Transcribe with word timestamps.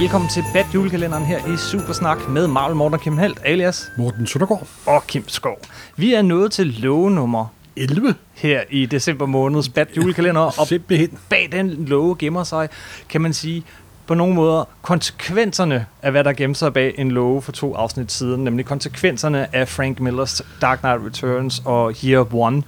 Velkommen 0.00 0.30
til 0.30 0.44
Bad 0.52 0.64
Julekalenderen 0.74 1.24
her 1.24 1.54
i 1.54 1.56
Supersnak 1.56 2.28
med 2.28 2.46
Marvel 2.46 2.76
Morten 2.76 2.94
og 2.94 3.00
Kim 3.00 3.18
Helt, 3.18 3.38
alias 3.44 3.90
Morten 3.98 4.26
Søndergaard. 4.26 4.66
og 4.86 5.06
Kim 5.06 5.28
Skov. 5.28 5.58
Vi 5.96 6.14
er 6.14 6.22
nået 6.22 6.52
til 6.52 6.66
love 6.66 7.10
nummer 7.10 7.46
11. 7.76 8.14
her 8.34 8.62
i 8.70 8.86
december 8.86 9.26
måneds 9.26 9.68
Bad 9.68 9.86
Julekalender, 9.96 10.40
og 10.60 10.66
Simpelthen. 10.66 11.18
bag 11.28 11.48
den 11.52 11.84
love 11.84 12.16
gemmer 12.18 12.44
sig, 12.44 12.68
kan 13.08 13.20
man 13.20 13.32
sige, 13.32 13.64
på 14.06 14.14
nogle 14.14 14.34
måder 14.34 14.64
konsekvenserne 14.82 15.86
af, 16.02 16.10
hvad 16.10 16.24
der 16.24 16.32
gemmer 16.32 16.54
sig 16.54 16.72
bag 16.72 16.94
en 16.98 17.10
love 17.10 17.42
for 17.42 17.52
to 17.52 17.74
afsnit 17.74 18.12
siden, 18.12 18.44
nemlig 18.44 18.66
konsekvenserne 18.66 19.56
af 19.56 19.68
Frank 19.68 20.00
Millers 20.00 20.42
Dark 20.60 20.78
Knight 20.78 21.00
Returns 21.06 21.62
og 21.64 21.94
Year 22.04 22.34
One. 22.34 22.62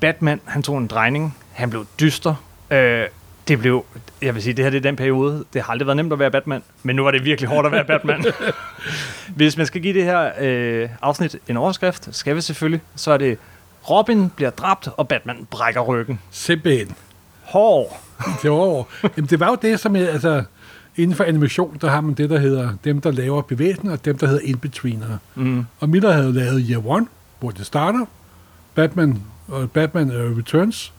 Batman, 0.00 0.40
han 0.44 0.62
tog 0.62 0.78
en 0.78 0.86
drejning, 0.86 1.36
han 1.52 1.70
blev 1.70 1.86
dyster, 2.00 2.34
øh, 2.70 3.04
det 3.50 3.58
blev, 3.58 3.84
jeg 4.22 4.34
vil 4.34 4.42
sige, 4.42 4.54
det 4.54 4.64
her 4.64 4.70
det 4.70 4.76
er 4.76 4.82
den 4.82 4.96
periode, 4.96 5.44
det 5.52 5.62
har 5.62 5.72
aldrig 5.72 5.86
været 5.86 5.96
nemt 5.96 6.12
at 6.12 6.18
være 6.18 6.30
Batman, 6.30 6.62
men 6.82 6.96
nu 6.96 7.02
var 7.02 7.10
det 7.10 7.24
virkelig 7.24 7.48
hårdt 7.48 7.66
at 7.66 7.72
være 7.72 7.84
Batman. 7.84 8.24
Hvis 9.36 9.56
man 9.56 9.66
skal 9.66 9.82
give 9.82 9.94
det 9.94 10.04
her 10.04 10.30
øh, 10.40 10.88
afsnit 11.02 11.36
en 11.48 11.56
overskrift, 11.56 12.08
skal 12.12 12.36
vi 12.36 12.40
selvfølgelig, 12.40 12.80
så 12.96 13.12
er 13.12 13.16
det 13.16 13.38
Robin 13.90 14.30
bliver 14.30 14.50
dræbt, 14.50 14.88
og 14.96 15.08
Batman 15.08 15.46
brækker 15.50 15.80
ryggen. 15.80 16.20
Simpelthen. 16.30 16.94
Det 18.42 18.50
var, 18.50 18.86
jamen, 19.16 19.28
det 19.30 19.40
var 19.40 19.48
jo 19.48 19.56
det, 19.62 19.80
som 19.80 19.96
er, 19.96 20.06
altså, 20.06 20.42
inden 20.96 21.16
for 21.16 21.24
animation, 21.24 21.78
der 21.80 21.90
har 21.90 22.00
man 22.00 22.14
det, 22.14 22.30
der 22.30 22.38
hedder 22.38 22.70
dem, 22.84 23.00
der 23.00 23.10
laver 23.10 23.42
bevægelsen, 23.42 23.88
og 23.88 24.04
dem, 24.04 24.18
der 24.18 24.26
hedder 24.26 24.42
in-betweenere. 24.44 25.18
Mm. 25.34 25.66
Og 25.80 25.88
Miller 25.88 26.12
havde 26.12 26.32
lavet 26.32 26.66
Year 26.70 26.86
One, 26.86 27.06
hvor 27.40 27.50
det 27.50 27.66
starter, 27.66 28.06
Batman, 28.74 29.22
og 29.48 29.70
Batman 29.70 30.10
uh, 30.10 30.38
Returns, 30.38 30.92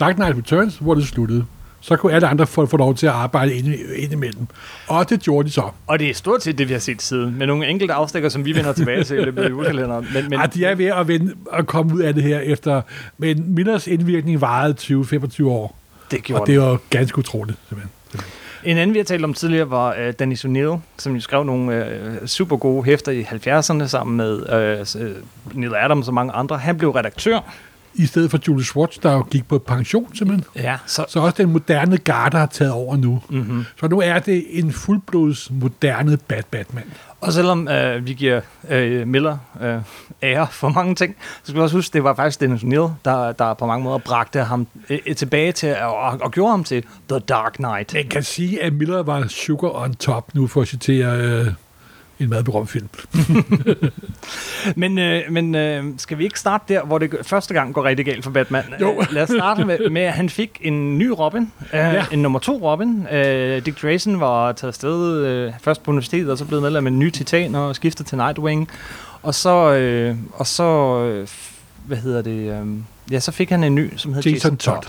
Dark 0.00 0.14
Knight 0.14 0.36
Returns, 0.36 0.78
hvor 0.78 0.94
det 0.94 1.06
sluttede. 1.06 1.44
Så 1.84 1.96
kunne 1.96 2.12
alle 2.12 2.26
andre 2.28 2.46
få, 2.46 2.66
få 2.66 2.76
lov 2.76 2.94
til 2.94 3.06
at 3.06 3.12
arbejde 3.12 3.54
ind, 3.54 3.74
ind 3.96 4.12
imellem. 4.12 4.46
Og 4.88 5.10
det 5.10 5.20
gjorde 5.20 5.48
de 5.48 5.52
så. 5.52 5.62
Og 5.86 5.98
det 5.98 6.10
er 6.10 6.14
stort 6.14 6.42
set 6.42 6.58
det, 6.58 6.68
vi 6.68 6.72
har 6.72 6.80
set 6.80 7.02
siden, 7.02 7.38
med 7.38 7.46
nogle 7.46 7.66
enkelte 7.66 7.94
afstikker, 7.94 8.28
som 8.28 8.44
vi 8.44 8.54
vender 8.54 8.72
tilbage 8.72 9.04
til 9.04 9.18
i 9.18 9.20
løbet 9.20 9.42
af 9.42 9.50
julekalenderen. 9.54 10.04
Men, 10.04 10.22
men 10.22 10.30
Men, 10.30 10.38
Ej, 10.38 10.46
de 10.46 10.64
er 10.64 10.74
ved 10.74 10.86
at, 10.86 11.08
vende, 11.08 11.34
at 11.52 11.66
komme 11.66 11.94
ud 11.94 12.00
af 12.00 12.14
det 12.14 12.22
her 12.22 12.38
efter... 12.38 12.82
Men 13.18 13.54
Millers 13.54 13.86
indvirkning 13.86 14.40
varede 14.40 14.74
20-25 14.80 15.44
år. 15.46 15.76
det 16.10 16.22
gjorde 16.22 16.40
Og 16.42 16.46
det 16.46 16.60
var 16.60 16.78
ganske 16.90 17.18
utroligt, 17.18 17.58
simpelthen. 17.68 17.90
simpelthen. 18.10 18.30
En 18.64 18.76
anden, 18.78 18.94
vi 18.94 18.98
har 18.98 19.04
talt 19.04 19.24
om 19.24 19.34
tidligere, 19.34 19.70
var 19.70 19.90
uh, 19.90 20.12
Dennis 20.18 20.44
O'Neill, 20.44 20.76
som 20.98 21.14
jo 21.14 21.20
skrev 21.20 21.44
nogle 21.44 21.86
uh, 22.20 22.26
super 22.26 22.56
gode 22.56 22.84
hæfter 22.84 23.12
i 23.12 23.22
70'erne 23.22 23.86
sammen 23.86 24.16
med 24.16 24.32
uh, 24.94 25.58
Neil 25.58 25.74
Adams 25.74 26.08
og 26.08 26.14
mange 26.14 26.32
andre. 26.32 26.58
Han 26.58 26.78
blev 26.78 26.90
redaktør. 26.90 27.40
I 27.94 28.06
stedet 28.06 28.30
for 28.30 28.38
Julie 28.48 28.64
Schwartz, 28.64 28.98
der 29.02 29.12
jo 29.12 29.24
gik 29.30 29.48
på 29.48 29.58
pension, 29.58 30.14
simpelthen. 30.14 30.44
Ja, 30.56 30.78
så, 30.86 31.04
Så 31.08 31.20
også 31.20 31.34
den 31.36 31.52
moderne 31.52 31.98
garde 31.98 32.38
har 32.38 32.46
taget 32.46 32.72
over 32.72 32.96
nu. 32.96 33.22
mm-hmm. 33.28 33.64
Så 33.80 33.88
nu 33.88 34.00
er 34.00 34.18
det 34.18 34.44
en 34.50 34.72
fuldblods 34.72 35.50
moderne 35.50 36.16
Bad 36.16 36.42
Batman. 36.50 36.84
Og 37.20 37.32
selvom 37.32 37.68
uh, 37.70 38.06
vi 38.06 38.12
giver 38.12 38.40
uh, 38.62 39.08
Miller 39.08 39.38
uh, 39.60 39.82
ære 40.22 40.46
for 40.50 40.68
mange 40.68 40.94
ting, 40.94 41.16
så 41.20 41.40
skal 41.42 41.54
vi 41.54 41.60
også 41.60 41.76
huske, 41.76 41.92
det 41.92 42.04
var 42.04 42.14
faktisk 42.14 42.40
Dennis 42.40 42.62
O'Neill, 42.62 42.90
der, 43.04 43.32
der 43.32 43.54
på 43.54 43.66
mange 43.66 43.84
måder 43.84 43.98
bragte 43.98 44.40
ham 44.40 44.66
uh, 44.90 45.14
tilbage 45.16 45.52
til, 45.52 45.76
og, 45.76 46.20
og 46.20 46.30
gjorde 46.30 46.50
ham 46.50 46.64
til 46.64 46.84
The 47.08 47.18
Dark 47.18 47.52
Knight. 47.52 47.94
Man 47.94 48.08
kan 48.08 48.22
sige, 48.22 48.62
at 48.62 48.72
Miller 48.72 49.02
var 49.02 49.26
sugar 49.28 49.70
on 49.74 49.94
top, 49.94 50.34
nu 50.34 50.46
for 50.46 50.60
at 50.62 50.68
citere 50.68 51.16
øh, 51.18 51.46
en 52.20 52.28
meget 52.28 52.44
berømt 52.44 52.70
film. 52.70 52.88
Men, 54.76 54.98
øh, 54.98 55.22
men 55.30 55.54
øh, 55.54 55.84
skal 55.98 56.18
vi 56.18 56.24
ikke 56.24 56.38
starte 56.40 56.74
der, 56.74 56.84
hvor 56.84 56.98
det 56.98 57.14
første 57.22 57.54
gang 57.54 57.74
går 57.74 57.84
rigtig 57.84 58.06
galt 58.06 58.24
for 58.24 58.30
Batman? 58.30 58.62
Jo. 58.80 59.00
Øh, 59.00 59.06
Lad 59.12 59.22
os 59.22 59.28
starte 59.28 59.64
med, 59.64 59.90
med, 59.90 60.02
at 60.02 60.12
han 60.12 60.28
fik 60.28 60.58
en 60.60 60.98
ny 60.98 61.06
Robin. 61.06 61.42
Øh, 61.62 61.68
Ja. 61.72 62.04
En 62.12 62.18
nummer 62.18 62.38
to 62.38 62.72
Robin. 62.72 63.06
Øh, 63.12 63.64
Dick 63.66 63.80
Grayson 63.80 64.20
var 64.20 64.52
taget 64.52 64.68
afsted 64.68 65.24
øh, 65.26 65.52
først 65.60 65.82
på 65.82 65.90
universitetet, 65.90 66.30
og 66.30 66.38
så 66.38 66.44
blev 66.44 66.60
medlem 66.60 66.86
af 66.86 66.90
en 66.90 66.98
ny 66.98 67.10
titan 67.10 67.54
og 67.54 67.76
skiftet 67.76 68.06
til 68.06 68.18
Nightwing. 68.18 68.68
Og 69.22 69.34
så, 69.34 69.72
øh, 69.74 70.16
og 70.32 70.46
så 70.46 70.98
øh, 71.04 71.28
hvad 71.86 71.96
hedder 71.96 72.22
det, 72.22 72.60
øh, 72.60 72.66
ja, 73.10 73.20
så 73.20 73.32
fik 73.32 73.50
han 73.50 73.64
en 73.64 73.74
ny, 73.74 73.90
som 73.96 74.14
hedder 74.14 74.30
Jason 74.30 74.56
Todd. 74.56 74.86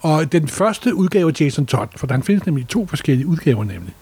Og 0.00 0.32
den 0.32 0.48
første 0.48 0.94
udgave 0.94 1.28
af 1.36 1.40
Jason 1.40 1.66
Todd, 1.66 1.88
for 1.96 2.06
der 2.06 2.20
findes 2.22 2.46
nemlig 2.46 2.68
to 2.68 2.86
forskellige 2.86 3.26
udgaver 3.26 3.64
nemlig. 3.64 3.94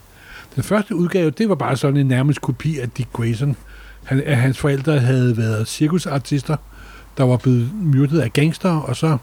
Den 0.57 0.63
første 0.63 0.97
udgave, 0.97 1.31
det 1.31 1.49
var 1.49 1.55
bare 1.55 1.77
sådan 1.77 1.97
en 1.97 2.07
nærmest 2.07 2.41
kopi 2.41 2.79
af 2.79 2.91
Dick 2.91 3.13
Grayson. 3.13 3.57
Han, 4.05 4.23
hans 4.27 4.59
forældre 4.59 4.99
havde 4.99 5.37
været 5.37 5.69
cirkusartister, 5.69 6.57
der 7.17 7.25
var 7.25 7.37
blevet 7.37 7.71
myrdet 7.75 8.21
af 8.21 8.33
gangster, 8.33 8.71
og 8.71 8.97
så 8.97 9.19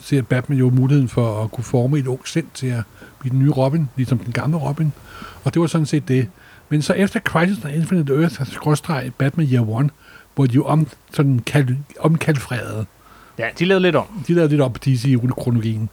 ser 0.00 0.22
Batman 0.22 0.58
jo 0.58 0.70
muligheden 0.70 1.08
for 1.08 1.42
at 1.42 1.50
kunne 1.50 1.64
forme 1.64 1.98
et 1.98 2.06
ung 2.06 2.28
sind 2.28 2.46
til 2.54 2.66
at 2.66 2.82
blive 3.18 3.30
den 3.30 3.38
nye 3.38 3.50
Robin, 3.50 3.88
ligesom 3.96 4.18
den 4.18 4.32
gamle 4.32 4.56
Robin. 4.56 4.92
Og 5.44 5.54
det 5.54 5.60
var 5.60 5.66
sådan 5.66 5.86
set 5.86 6.08
det. 6.08 6.28
Men 6.68 6.82
så 6.82 6.92
efter 6.92 7.20
Crisis 7.20 7.64
on 7.64 7.70
Infinite 7.70 8.14
Earth, 8.14 8.50
skråstreg 8.52 9.12
Batman 9.18 9.46
Year 9.52 9.68
One, 9.68 9.90
hvor 10.34 10.46
de 10.46 10.54
jo 10.54 10.64
om, 10.64 10.86
sådan 11.12 11.38
kal, 11.38 11.78
omkalfrerede 12.00 12.86
Ja, 13.38 13.48
de 13.58 13.64
lavede 13.64 13.82
lidt 13.82 13.96
om. 13.96 14.24
de 14.28 14.34
lavede 14.34 14.50
lidt 14.50 14.60
op 14.60 14.72
på 14.72 14.78
DC-kronologien. 14.84 15.88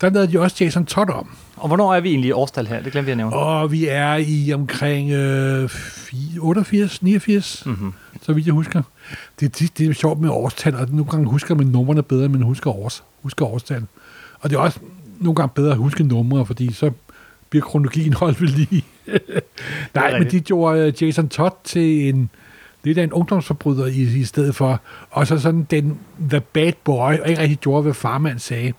Der 0.00 0.10
lavede 0.10 0.32
de 0.32 0.40
også 0.40 0.56
Jason 0.64 0.86
Todd 0.86 1.10
om. 1.10 1.28
Og 1.56 1.68
hvornår 1.68 1.94
er 1.94 2.00
vi 2.00 2.08
egentlig 2.08 2.28
i 2.28 2.32
årstal 2.32 2.66
her? 2.66 2.82
Det 2.82 2.92
glemte 2.92 3.04
vi 3.06 3.10
at 3.10 3.16
nævne. 3.16 3.36
Og 3.36 3.72
vi 3.72 3.86
er 3.88 4.14
i 4.14 4.52
omkring 4.52 5.10
øh, 5.10 5.68
4 5.68 6.20
88, 6.40 7.02
89, 7.02 7.62
Mm-hmm. 7.66 7.92
så 8.22 8.32
vidt 8.32 8.46
jeg 8.46 8.54
husker. 8.54 8.82
Det, 9.40 9.58
det, 9.58 9.78
det 9.78 9.88
er 9.88 9.92
sjovt 9.92 10.20
med 10.20 10.28
årstal, 10.30 10.74
og 10.74 10.86
nogle 10.90 11.04
gange 11.04 11.26
husker 11.26 11.54
man 11.54 11.66
numrene 11.66 12.02
bedre, 12.02 12.24
end 12.24 12.32
man 12.32 12.42
husker, 12.42 12.70
års, 12.70 13.04
husker 13.22 13.46
årstal. 13.46 13.82
Og 14.40 14.50
det 14.50 14.56
er 14.56 14.60
også 14.60 14.78
nogle 15.20 15.34
gange 15.34 15.52
bedre 15.54 15.70
at 15.72 15.76
huske 15.78 16.02
numre, 16.04 16.46
fordi 16.46 16.72
så 16.72 16.90
bliver 17.50 17.64
kronologien 17.64 18.12
holdt 18.12 18.40
ved 18.40 18.48
lige. 18.48 18.84
Nej, 19.94 20.18
men 20.18 20.30
de 20.30 20.40
gjorde 20.40 20.80
øh, 20.80 21.02
Jason 21.02 21.28
Todd 21.28 21.52
til 21.64 22.08
en 22.08 22.30
lidt 22.84 22.98
af 22.98 23.02
en 23.04 23.12
ungdomsforbryder 23.12 23.86
i, 23.86 24.02
i 24.02 24.24
stedet 24.24 24.54
for, 24.54 24.80
og 25.10 25.26
så 25.26 25.38
sådan 25.38 25.66
den 25.70 25.98
the 26.30 26.40
bad 26.40 26.72
boy, 26.84 27.18
og 27.18 27.28
ikke 27.28 27.42
rigtig 27.42 27.58
gjorde, 27.58 27.82
hvad 27.82 27.94
farmand 27.94 28.38
sagde. 28.38 28.72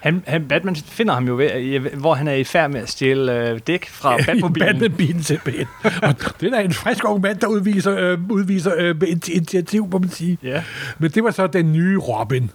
Han, 0.00 0.22
han, 0.26 0.48
Batman 0.48 0.76
finder 0.76 1.14
ham 1.14 1.26
jo, 1.26 1.36
ved, 1.36 1.80
hvor 1.80 2.14
han 2.14 2.28
er 2.28 2.32
i 2.32 2.44
færd 2.44 2.70
med 2.70 2.80
at 2.80 2.88
stjæle 2.88 3.48
øh, 3.48 3.60
dæk 3.66 3.88
fra 3.88 4.16
Batmobilen. 4.26 4.66
Batmobilen 4.66 5.22
simpelthen. 5.22 5.66
og 6.02 6.14
det 6.40 6.46
er 6.46 6.50
da 6.50 6.62
en 6.62 6.72
frisk 6.72 7.04
ung 7.04 7.22
mand, 7.22 7.38
der 7.38 7.46
udviser, 7.46 7.96
øh, 7.98 8.18
udviser 8.30 8.72
øh, 8.78 8.94
initi- 9.02 9.32
initiativ, 9.32 9.88
må 9.92 9.98
man 9.98 10.10
sige. 10.10 10.38
Ja. 10.42 10.62
Men 10.98 11.10
det 11.10 11.24
var 11.24 11.30
så 11.30 11.46
den 11.46 11.72
nye 11.72 11.98
Robin. 11.98 12.50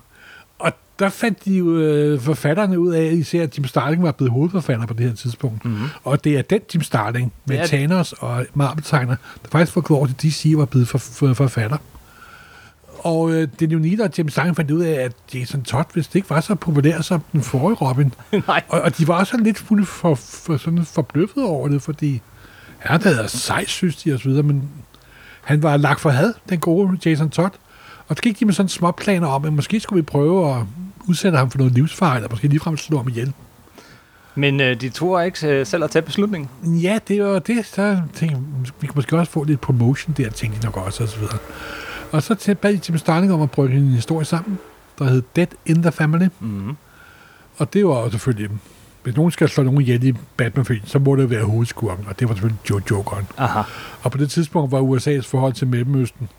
Og 0.59 0.71
der 0.99 1.09
fandt 1.09 1.45
de 1.45 1.53
jo 1.53 1.77
øh, 1.77 2.19
forfatterne 2.19 2.79
ud 2.79 2.93
af, 2.93 3.11
især 3.13 3.43
at 3.43 3.57
Jim 3.57 3.65
Starling 3.65 4.03
var 4.03 4.11
blevet 4.11 4.31
hovedforfatter 4.31 4.85
på 4.85 4.93
det 4.93 5.05
her 5.05 5.15
tidspunkt. 5.15 5.65
Mm-hmm. 5.65 5.87
Og 6.03 6.23
det 6.23 6.37
er 6.37 6.41
den 6.41 6.61
Jim 6.73 6.81
Starling 6.81 7.33
med 7.45 7.57
det. 7.57 7.67
Thanos 7.67 8.13
og 8.13 8.45
Marvel-tegner, 8.53 9.15
der 9.43 9.49
faktisk 9.51 9.73
gået 9.73 9.97
over 9.97 10.07
til 10.07 10.15
DC 10.21 10.53
var 10.55 10.65
blevet 10.65 10.87
for, 10.87 10.97
for, 10.97 11.33
forfatter. 11.33 11.77
Og 13.05 13.31
øh, 13.31 13.47
det 13.59 13.67
er 13.67 13.73
jo 13.73 13.79
lige, 13.79 14.03
at 14.03 14.17
Jim 14.17 14.29
Starling 14.29 14.55
fandt 14.55 14.71
ud 14.71 14.81
af, 14.81 15.03
at 15.03 15.11
Jason 15.33 15.63
Todd, 15.63 15.85
hvis 15.93 16.07
det 16.07 16.15
ikke 16.15 16.29
var 16.29 16.41
så 16.41 16.55
populær 16.55 17.01
som 17.01 17.21
den 17.33 17.41
forrige 17.41 17.75
Robin, 17.75 18.13
Nej. 18.47 18.63
og, 18.69 18.81
og 18.81 18.97
de 18.97 19.07
var 19.07 19.19
også 19.19 19.37
lidt 19.37 19.57
fulde 19.57 19.85
for, 19.85 20.15
for 20.15 20.57
sådan 20.57 20.85
forbløffet 20.85 21.43
over 21.43 21.67
det, 21.67 21.81
fordi 21.81 22.21
han 22.77 23.01
havde 23.01 23.27
sej, 23.27 23.65
synes 23.65 23.95
de, 23.95 24.13
og 24.13 24.19
så 24.19 24.29
videre, 24.29 24.43
men 24.43 24.69
han 25.41 25.63
var 25.63 25.77
lagt 25.77 25.99
for 25.99 26.09
had, 26.09 26.33
den 26.49 26.59
gode 26.59 27.09
Jason 27.09 27.29
Todd. 27.29 27.51
Og 28.07 28.15
så 28.15 28.21
gik 28.21 28.39
de 28.39 28.45
med 28.45 28.53
sådan 28.53 28.69
små 28.69 28.91
planer 28.91 29.27
om, 29.27 29.45
at 29.45 29.53
måske 29.53 29.79
skulle 29.79 29.97
vi 29.97 30.05
prøve 30.05 30.55
at 30.55 30.63
udsætte 31.07 31.37
ham 31.37 31.51
for 31.51 31.57
noget 31.57 31.73
livsfare, 31.73 32.15
eller 32.15 32.29
måske 32.29 32.47
ligefrem 32.47 32.77
slå 32.77 32.97
ham 32.97 33.07
ihjel. 33.07 33.33
Men 34.35 34.59
øh, 34.59 34.81
de 34.81 34.89
tog 34.89 35.25
ikke 35.25 35.47
øh, 35.47 35.65
selv 35.65 35.83
at 35.83 35.91
tage 35.91 36.03
beslutningen. 36.03 36.49
Ja, 36.63 36.99
det 37.07 37.23
var 37.23 37.39
det. 37.39 37.65
Så 37.65 38.01
tænkte 38.13 38.37
jeg, 38.37 38.43
vi 38.81 38.87
kan 38.87 38.93
måske 38.95 39.17
også 39.17 39.31
få 39.31 39.43
lidt 39.43 39.61
promotion 39.61 40.15
der, 40.17 40.29
tænkte 40.29 40.59
de 40.59 40.65
nok 40.65 40.77
også, 40.77 41.03
og 41.03 41.09
så 41.09 41.19
videre. 41.19 41.37
Og 42.11 42.23
så 42.23 42.35
til 42.35 42.55
bad 42.55 42.73
Jim 42.89 42.97
Starling 42.97 43.33
om 43.33 43.41
at 43.41 43.51
brygge 43.51 43.77
en 43.77 43.91
historie 43.91 44.25
sammen, 44.25 44.59
der 44.99 45.05
hed 45.05 45.23
Dead 45.35 45.47
in 45.65 45.81
the 45.81 45.91
Family. 45.91 46.27
Mm-hmm. 46.39 46.77
Og 47.57 47.73
det 47.73 47.85
var 47.85 48.09
selvfølgelig, 48.09 48.49
hvis 49.03 49.15
nogen 49.15 49.31
skal 49.31 49.49
slå 49.49 49.63
nogen 49.63 49.81
ihjel 49.81 50.03
i 50.03 50.13
batman 50.37 50.81
så 50.85 50.99
må 50.99 51.15
det 51.15 51.29
være 51.29 51.43
hovedskurken, 51.43 52.05
og 52.09 52.19
det 52.19 52.29
var 52.29 52.35
selvfølgelig 52.35 52.69
Joe 52.69 52.81
Jokeren. 52.91 53.27
Aha. 53.37 53.61
Og 54.03 54.11
på 54.11 54.17
det 54.17 54.29
tidspunkt 54.29 54.71
var 54.71 54.81
USA's 54.81 55.27
forhold 55.27 55.53
til 55.53 55.67
Mellemøsten. 55.67 56.29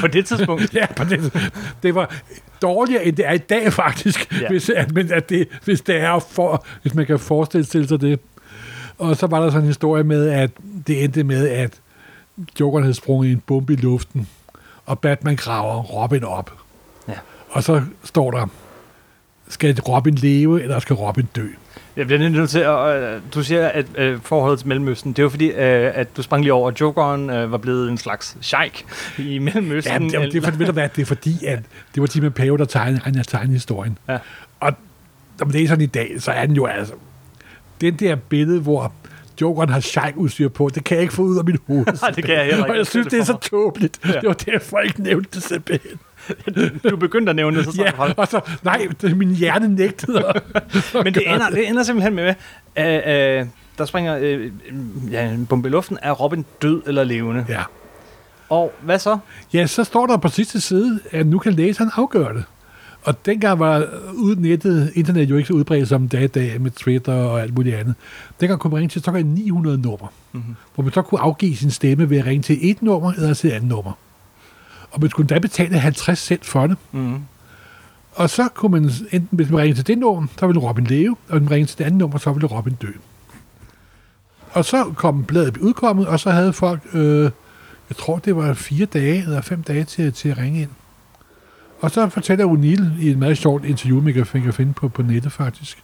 På 0.00 0.06
det 0.06 0.26
tidspunkt. 0.26 0.74
ja, 0.74 0.86
på 0.96 1.04
det, 1.04 1.50
det 1.82 1.94
var 1.94 2.14
dårligere, 2.62 3.04
end 3.04 3.16
det 3.16 3.26
er 3.26 3.32
i 3.32 3.38
dag 3.38 3.72
faktisk, 3.72 4.40
ja. 4.40 4.48
hvis, 4.48 4.70
at, 4.70 4.92
men 4.92 5.12
at 5.12 5.28
det, 5.28 5.48
hvis, 5.64 5.80
det 5.80 5.96
er 5.96 6.18
for, 6.18 6.66
hvis 6.82 6.94
man 6.94 7.06
kan 7.06 7.18
forestille 7.18 7.88
sig 7.88 8.00
det. 8.00 8.20
Og 8.98 9.16
så 9.16 9.26
var 9.26 9.40
der 9.40 9.50
sådan 9.50 9.62
en 9.62 9.66
historie 9.66 10.04
med, 10.04 10.28
at 10.28 10.50
det 10.86 11.04
endte 11.04 11.24
med, 11.24 11.48
at 11.48 11.80
Jokeren 12.60 12.84
havde 12.84 12.94
sprunget 12.94 13.32
en 13.32 13.42
bombe 13.46 13.72
i 13.72 13.76
luften, 13.76 14.28
og 14.86 14.98
Batman 14.98 15.36
graver 15.36 15.82
Robin 15.82 16.24
op. 16.24 16.52
Ja. 17.08 17.14
Og 17.50 17.62
så 17.62 17.82
står 18.04 18.30
der, 18.30 18.46
skal 19.48 19.80
Robin 19.80 20.14
leve, 20.14 20.62
eller 20.62 20.78
skal 20.78 20.96
Robin 20.96 21.28
dø? 21.36 21.46
Jeg 21.96 22.06
bliver 22.06 22.28
nødt 22.28 22.50
til 22.50 22.58
at... 22.58 23.02
Øh, 23.02 23.20
du 23.34 23.42
siger, 23.42 23.68
at 23.68 23.86
øh, 23.96 24.20
forholdet 24.20 24.58
til 24.58 24.68
Mellemøsten, 24.68 25.12
det 25.12 25.18
er 25.18 25.22
jo 25.22 25.28
fordi, 25.28 25.46
øh, 25.46 25.92
at 25.94 26.16
du 26.16 26.22
sprang 26.22 26.42
lige 26.42 26.52
over, 26.52 26.68
at 26.70 26.80
Jokeren 26.80 27.30
øh, 27.30 27.52
var 27.52 27.58
blevet 27.58 27.90
en 27.90 27.98
slags 27.98 28.36
sheik 28.40 28.86
i 29.18 29.38
Mellemøsten. 29.38 30.10
Ja, 30.10 30.22
det, 30.22 30.32
det, 30.32 30.46
er 30.46 30.50
ved 30.50 30.66
du 30.66 30.72
hvad, 30.72 30.88
det 30.96 31.02
er 31.02 31.06
fordi, 31.06 31.44
at 31.46 31.58
det 31.94 32.00
var 32.00 32.06
Tim 32.06 32.32
Pave, 32.32 32.58
der 32.58 32.64
tegnede, 32.64 33.00
han 33.04 33.14
tegnet 33.14 33.52
historien. 33.52 33.98
Ja. 34.08 34.18
Og 34.60 34.72
når 35.38 35.46
man 35.46 35.52
læser 35.52 35.74
den 35.74 35.84
i 35.84 35.86
dag, 35.86 36.10
så 36.18 36.32
er 36.32 36.46
den 36.46 36.56
jo 36.56 36.66
altså... 36.66 36.94
den 37.80 37.94
der 37.94 38.14
billede, 38.14 38.60
hvor 38.60 38.92
Jokeren 39.40 39.68
har 39.70 39.80
shike-udstyr 39.80 40.48
på, 40.48 40.70
det 40.74 40.84
kan 40.84 40.94
jeg 40.94 41.02
ikke 41.02 41.14
få 41.14 41.22
ud 41.22 41.38
af 41.38 41.44
mit 41.44 41.60
hoved. 41.66 41.86
Nej, 42.02 42.10
det 42.10 42.24
kan 42.24 42.34
jeg 42.34 42.44
heller 42.44 42.58
ikke. 42.64 42.70
Og 42.72 42.76
jeg 42.76 42.86
synes, 42.86 43.06
det 43.06 43.18
er 43.20 43.24
så 43.24 43.36
tåbeligt. 43.36 44.00
Ja. 44.06 44.12
Det 44.12 44.28
var 44.28 44.32
derfor, 44.34 44.78
jeg 44.78 44.86
ikke 44.86 45.02
nævnte 45.02 45.30
det 45.34 45.42
simpelthen. 45.42 45.98
Du 46.90 46.96
begyndte 46.96 47.30
at 47.30 47.36
nævne 47.36 47.56
det, 47.56 47.64
så 47.64 47.72
Ja, 47.76 47.82
jeg, 47.84 47.92
hold. 47.96 48.12
og 48.16 48.28
så, 48.28 48.40
nej, 48.62 48.86
det, 49.00 49.16
min 49.16 49.30
hjerne 49.34 49.68
nægtede. 49.68 50.24
at- 50.26 50.42
at 50.54 50.94
Men 51.04 51.14
det 51.14 51.22
ender, 51.32 51.50
det 51.50 51.68
ender 51.68 51.82
simpelthen 51.82 52.14
med, 52.14 52.34
at 52.74 53.40
øh, 53.40 53.46
der 53.78 53.84
springer 53.84 54.18
øh, 54.20 54.50
ja, 55.10 55.28
en 55.28 55.46
bombe 55.46 55.68
i 55.68 55.70
luften. 55.70 55.98
Er 56.02 56.12
Robin 56.12 56.44
død 56.62 56.82
eller 56.86 57.04
levende? 57.04 57.46
Ja. 57.48 57.62
Og 58.48 58.72
hvad 58.82 58.98
så? 58.98 59.18
ja, 59.52 59.66
så 59.66 59.84
står 59.84 60.06
der 60.06 60.16
på 60.16 60.28
sidste 60.28 60.60
side, 60.60 61.00
at 61.10 61.26
nu 61.26 61.38
kan 61.38 61.52
læseren 61.52 61.90
afgøre 61.96 62.34
det. 62.34 62.44
Og 63.04 63.26
dengang 63.26 63.58
var 63.58 63.86
uden 64.14 64.42
nettet, 64.42 64.92
internet 64.94 65.30
jo 65.30 65.36
ikke 65.36 65.46
så 65.46 65.52
udbredt 65.52 65.88
som 65.88 66.08
dag 66.08 66.22
i 66.22 66.26
dag 66.26 66.60
med 66.60 66.70
Twitter 66.70 67.12
og 67.12 67.42
alt 67.42 67.54
muligt 67.54 67.76
andet. 67.76 67.94
Dengang 68.40 68.60
kunne 68.60 68.70
man 68.70 68.78
ringe 68.78 68.92
til 68.92 69.02
såkaldt 69.02 69.26
900 69.26 69.78
nummer, 69.78 70.12
mm-hmm. 70.32 70.54
hvor 70.74 70.84
man 70.84 70.92
så 70.92 71.02
kunne 71.02 71.20
afgive 71.20 71.56
sin 71.56 71.70
stemme 71.70 72.10
ved 72.10 72.18
at 72.18 72.26
ringe 72.26 72.42
til 72.42 72.70
et 72.70 72.82
nummer 72.82 73.12
eller 73.12 73.34
til 73.34 73.50
et 73.50 73.54
andet 73.54 73.68
nummer. 73.68 73.92
Og 74.90 75.00
man 75.00 75.10
skulle 75.10 75.28
da 75.28 75.38
betale 75.38 75.78
50 75.78 76.18
cent 76.18 76.44
for 76.44 76.66
det. 76.66 76.76
Mm. 76.92 77.18
Og 78.12 78.30
så 78.30 78.48
kunne 78.54 78.72
man, 78.72 78.90
enten 79.12 79.28
hvis 79.30 79.50
man 79.50 79.60
ringede 79.60 79.78
til 79.78 79.86
det 79.86 79.98
nummer, 79.98 80.26
så 80.38 80.46
ville 80.46 80.60
Robin 80.60 80.84
leve, 80.84 81.16
og 81.28 81.38
hvis 81.38 81.42
man 81.42 81.50
ringede 81.50 81.70
til 81.70 81.78
det 81.78 81.84
andet 81.84 81.98
nummer, 81.98 82.18
så 82.18 82.32
ville 82.32 82.46
Robin 82.46 82.74
dø. 82.82 82.90
Og 84.52 84.64
så 84.64 84.92
kom 84.96 85.24
bladet 85.24 85.56
udkommet, 85.56 86.06
og 86.06 86.20
så 86.20 86.30
havde 86.30 86.52
folk, 86.52 86.80
øh, 86.92 87.30
jeg 87.88 87.96
tror 87.96 88.18
det 88.18 88.36
var 88.36 88.54
fire 88.54 88.86
dage 88.86 89.22
eller 89.22 89.40
fem 89.40 89.62
dage 89.62 89.84
til, 89.84 90.12
til 90.12 90.28
at 90.28 90.38
ringe 90.38 90.62
ind. 90.62 90.70
Og 91.80 91.90
så 91.90 92.08
fortæller 92.08 92.46
O'Neill 92.46 93.02
i 93.02 93.10
et 93.10 93.18
meget 93.18 93.38
sjovt 93.38 93.64
interview, 93.64 94.00
man 94.00 94.14
kan, 94.14 94.26
finde 94.52 94.72
på, 94.72 94.88
på 94.88 95.02
nettet 95.02 95.32
faktisk. 95.32 95.82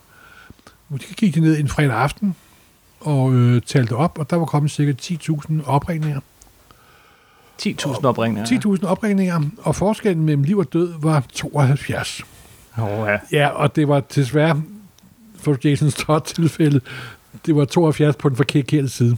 Måske 0.88 1.14
gik 1.14 1.34
de 1.34 1.40
ned 1.40 1.58
en 1.58 1.69
fredag 1.69 1.96
aften 1.96 2.37
og 3.00 3.34
øh, 3.34 3.62
talte 3.62 3.92
op, 3.92 4.19
og 4.19 4.31
der 4.31 4.37
var 4.37 4.44
kommet 4.44 4.70
cirka 4.70 4.92
10.000 5.02 5.66
opringninger. 5.66 6.20
10.000 7.62 8.04
opringninger. 8.04 8.76
10.000 8.78 8.87
opringninger, 8.87 9.42
og 9.58 9.76
forskellen 9.76 10.25
mellem 10.25 10.42
liv 10.42 10.58
og 10.58 10.72
død 10.72 10.94
var 10.98 11.25
72. 11.32 12.22
Åh, 12.78 12.88
ja. 12.88 13.19
Ja, 13.32 13.48
og 13.48 13.76
det 13.76 13.88
var 13.88 14.00
desværre 14.00 14.62
for 15.36 15.56
Jason 15.64 15.90
Todd 15.90 16.20
tilfælde, 16.25 16.81
det 17.46 17.56
var 17.56 17.64
72 17.64 18.16
på 18.16 18.28
den 18.28 18.36
forkerte 18.36 18.88
side. 18.88 19.16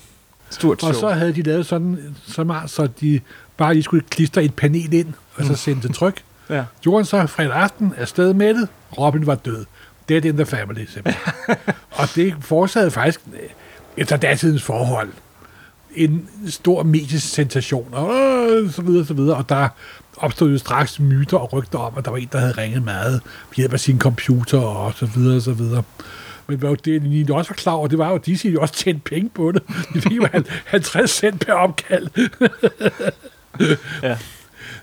Stort 0.51 0.83
Og 0.83 0.95
så 0.95 1.09
havde 1.09 1.33
de 1.33 1.43
lavet 1.43 1.67
sådan 1.67 2.15
så 2.27 2.45
meget, 2.45 2.71
så 2.71 2.89
de 3.01 3.21
bare 3.57 3.75
lige 3.75 3.83
skulle 3.83 4.05
klistre 4.11 4.45
et 4.45 4.55
panel 4.55 4.93
ind, 4.93 5.13
og 5.35 5.45
så 5.45 5.55
sende 5.55 5.83
det 5.83 5.95
tryk. 5.95 6.23
Ja. 6.51 6.65
Gjorde 6.81 6.99
han 6.99 7.05
så 7.05 7.27
fredag 7.27 7.53
aften, 7.53 7.95
afsted 7.97 8.35
med 8.35 8.55
det, 8.55 8.69
Robin 8.99 9.27
var 9.27 9.35
død. 9.35 9.65
Dead 10.09 10.25
in 10.25 10.37
the 10.37 10.47
family, 10.47 10.85
simpelthen. 10.87 11.33
og 12.01 12.09
det 12.15 12.35
fortsatte 12.41 12.91
faktisk 12.91 13.21
øh, 13.33 13.49
efter 13.97 14.17
datidens 14.17 14.63
forhold 14.63 15.09
en 15.95 16.29
stor 16.49 16.83
medisk 16.83 17.29
sensation, 17.29 17.89
og 17.93 18.11
øh, 18.51 18.73
så 18.73 18.83
videre, 18.83 19.05
så 19.05 19.15
videre. 19.15 19.37
Og 19.37 19.49
der 19.49 19.69
opstod 20.17 20.51
jo 20.51 20.59
straks 20.59 21.01
myter 21.01 21.39
og 21.39 21.53
rygter 21.53 21.79
om, 21.79 21.95
at 21.99 22.05
der 22.05 22.11
var 22.11 22.19
en, 22.19 22.29
der 22.33 22.39
havde 22.39 22.53
ringet 22.53 22.83
meget 22.83 23.21
ved 23.49 23.57
hjælp 23.57 23.73
af 23.73 23.81
sin 23.81 23.99
computer, 23.99 24.59
og 24.59 24.93
så 24.97 25.07
videre, 25.07 25.41
så 25.41 25.53
videre. 25.53 25.83
Men 26.47 26.59
hvad 26.59 26.77
det, 26.77 27.29
de 27.29 27.35
også 27.35 27.51
var 27.51 27.55
klar 27.55 27.73
over, 27.73 27.89
det 27.89 27.99
var 27.99 28.09
jo, 28.09 28.15
at 28.15 28.27
de 28.27 28.39
siger 28.39 28.53
jo 28.53 28.61
også 28.61 28.75
tjent 28.75 29.05
penge 29.05 29.31
på 29.35 29.53
det. 29.53 29.63
De 29.95 30.01
fik 30.01 30.13
jo 30.13 30.27
50 30.67 31.11
cent 31.11 31.47
per 31.47 31.53
opkald. 31.53 32.09
Ja. 34.03 34.19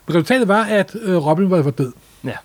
Men 0.10 0.16
resultatet 0.16 0.48
var, 0.48 0.64
at 0.64 0.96
øh, 1.02 1.26
Robin 1.26 1.50
var 1.50 1.72
død. 1.72 1.92
Ja. 2.24 2.36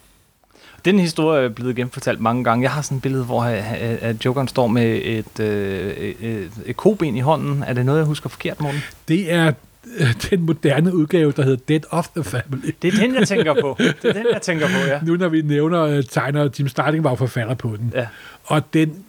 Den 0.84 0.98
historie 0.98 1.44
er 1.44 1.48
blevet 1.48 1.76
genfortalt 1.76 2.20
mange 2.20 2.44
gange. 2.44 2.62
Jeg 2.62 2.70
har 2.70 2.82
sådan 2.82 2.96
et 2.96 3.02
billede, 3.02 3.24
hvor 3.24 3.42
øh, 3.42 3.98
at 4.00 4.24
Jokeren 4.24 4.48
står 4.48 4.66
med 4.66 5.00
et, 5.04 5.40
øh, 5.40 5.90
et, 5.96 6.50
et 6.66 6.76
koben 6.76 7.16
i 7.16 7.20
hånden. 7.20 7.62
Er 7.66 7.72
det 7.72 7.86
noget, 7.86 7.98
jeg 7.98 8.06
husker 8.06 8.28
forkert, 8.28 8.60
Morten? 8.60 8.80
Det 9.08 9.32
er 9.32 9.52
øh, 9.96 10.14
den 10.30 10.42
moderne 10.42 10.94
udgave, 10.94 11.32
der 11.32 11.42
hedder 11.42 11.64
Dead 11.68 11.80
of 11.90 12.08
the 12.08 12.24
Family. 12.24 12.70
Det 12.82 12.94
er 12.94 12.98
den, 12.98 13.14
jeg 13.14 13.28
tænker 13.28 13.54
på. 13.60 13.76
Det 13.78 14.04
er 14.04 14.12
den, 14.12 14.26
jeg 14.32 14.42
tænker 14.42 14.66
på, 14.66 14.88
ja. 14.88 15.00
Nu 15.02 15.16
når 15.16 15.28
vi 15.28 15.42
nævner 15.42 15.82
øh, 15.82 16.04
tegner, 16.10 16.48
Jim 16.58 16.68
Starling 16.68 17.04
var 17.04 17.10
jo 17.10 17.16
forfatter 17.16 17.54
på 17.54 17.76
den. 17.78 17.92
Ja. 17.94 18.06
Og 18.44 18.74
den, 18.74 19.04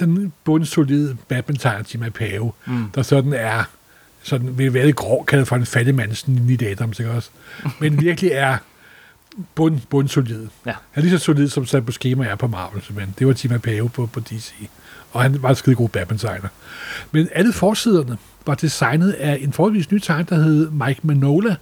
den 0.00 0.32
bundsolide 0.44 1.16
Batman-tegner, 1.28 1.84
Jim 1.94 2.02
Apao, 2.02 2.54
mm. 2.66 2.84
der 2.94 3.02
sådan 3.02 3.32
er, 3.32 3.64
sådan 4.22 4.58
vil 4.58 4.74
være 4.74 4.84
lidt 4.86 4.96
grov, 4.96 5.26
kaldet 5.26 5.48
for 5.48 5.56
en 5.56 5.66
fattigmandsen 5.66 6.34
Nick 6.34 6.62
Adams, 6.62 6.98
ikke 7.00 7.12
også? 7.12 7.30
Men 7.80 8.00
virkelig 8.00 8.30
er 8.30 8.56
bund, 9.54 9.80
bundsolid. 9.90 10.46
Ja. 10.66 10.72
Han 10.90 11.00
er 11.00 11.00
lige 11.00 11.18
så 11.18 11.24
solid, 11.24 11.48
som 11.48 11.66
Sam 11.66 11.84
Buscema 11.84 12.26
er 12.26 12.34
på 12.36 12.46
Marvel, 12.46 12.82
men 12.94 13.14
det 13.18 13.26
var 13.26 13.34
Jim 13.44 13.52
Apao 13.52 13.86
på, 13.86 14.06
på 14.06 14.20
DC. 14.20 14.52
Og 15.12 15.22
han 15.22 15.42
var 15.42 15.48
en 15.48 15.54
skide 15.56 15.76
god 15.76 15.88
Batman-tegner. 15.88 16.48
Men 17.12 17.28
alle 17.34 17.52
forsiderne 17.52 18.18
var 18.46 18.54
designet 18.54 19.12
af 19.12 19.38
en 19.40 19.52
forholdsvis 19.52 19.90
ny 19.90 19.98
tegner, 19.98 20.24
der 20.24 20.36
hed 20.36 20.70
Mike 20.70 21.00
Manola. 21.02 21.48
Det 21.48 21.56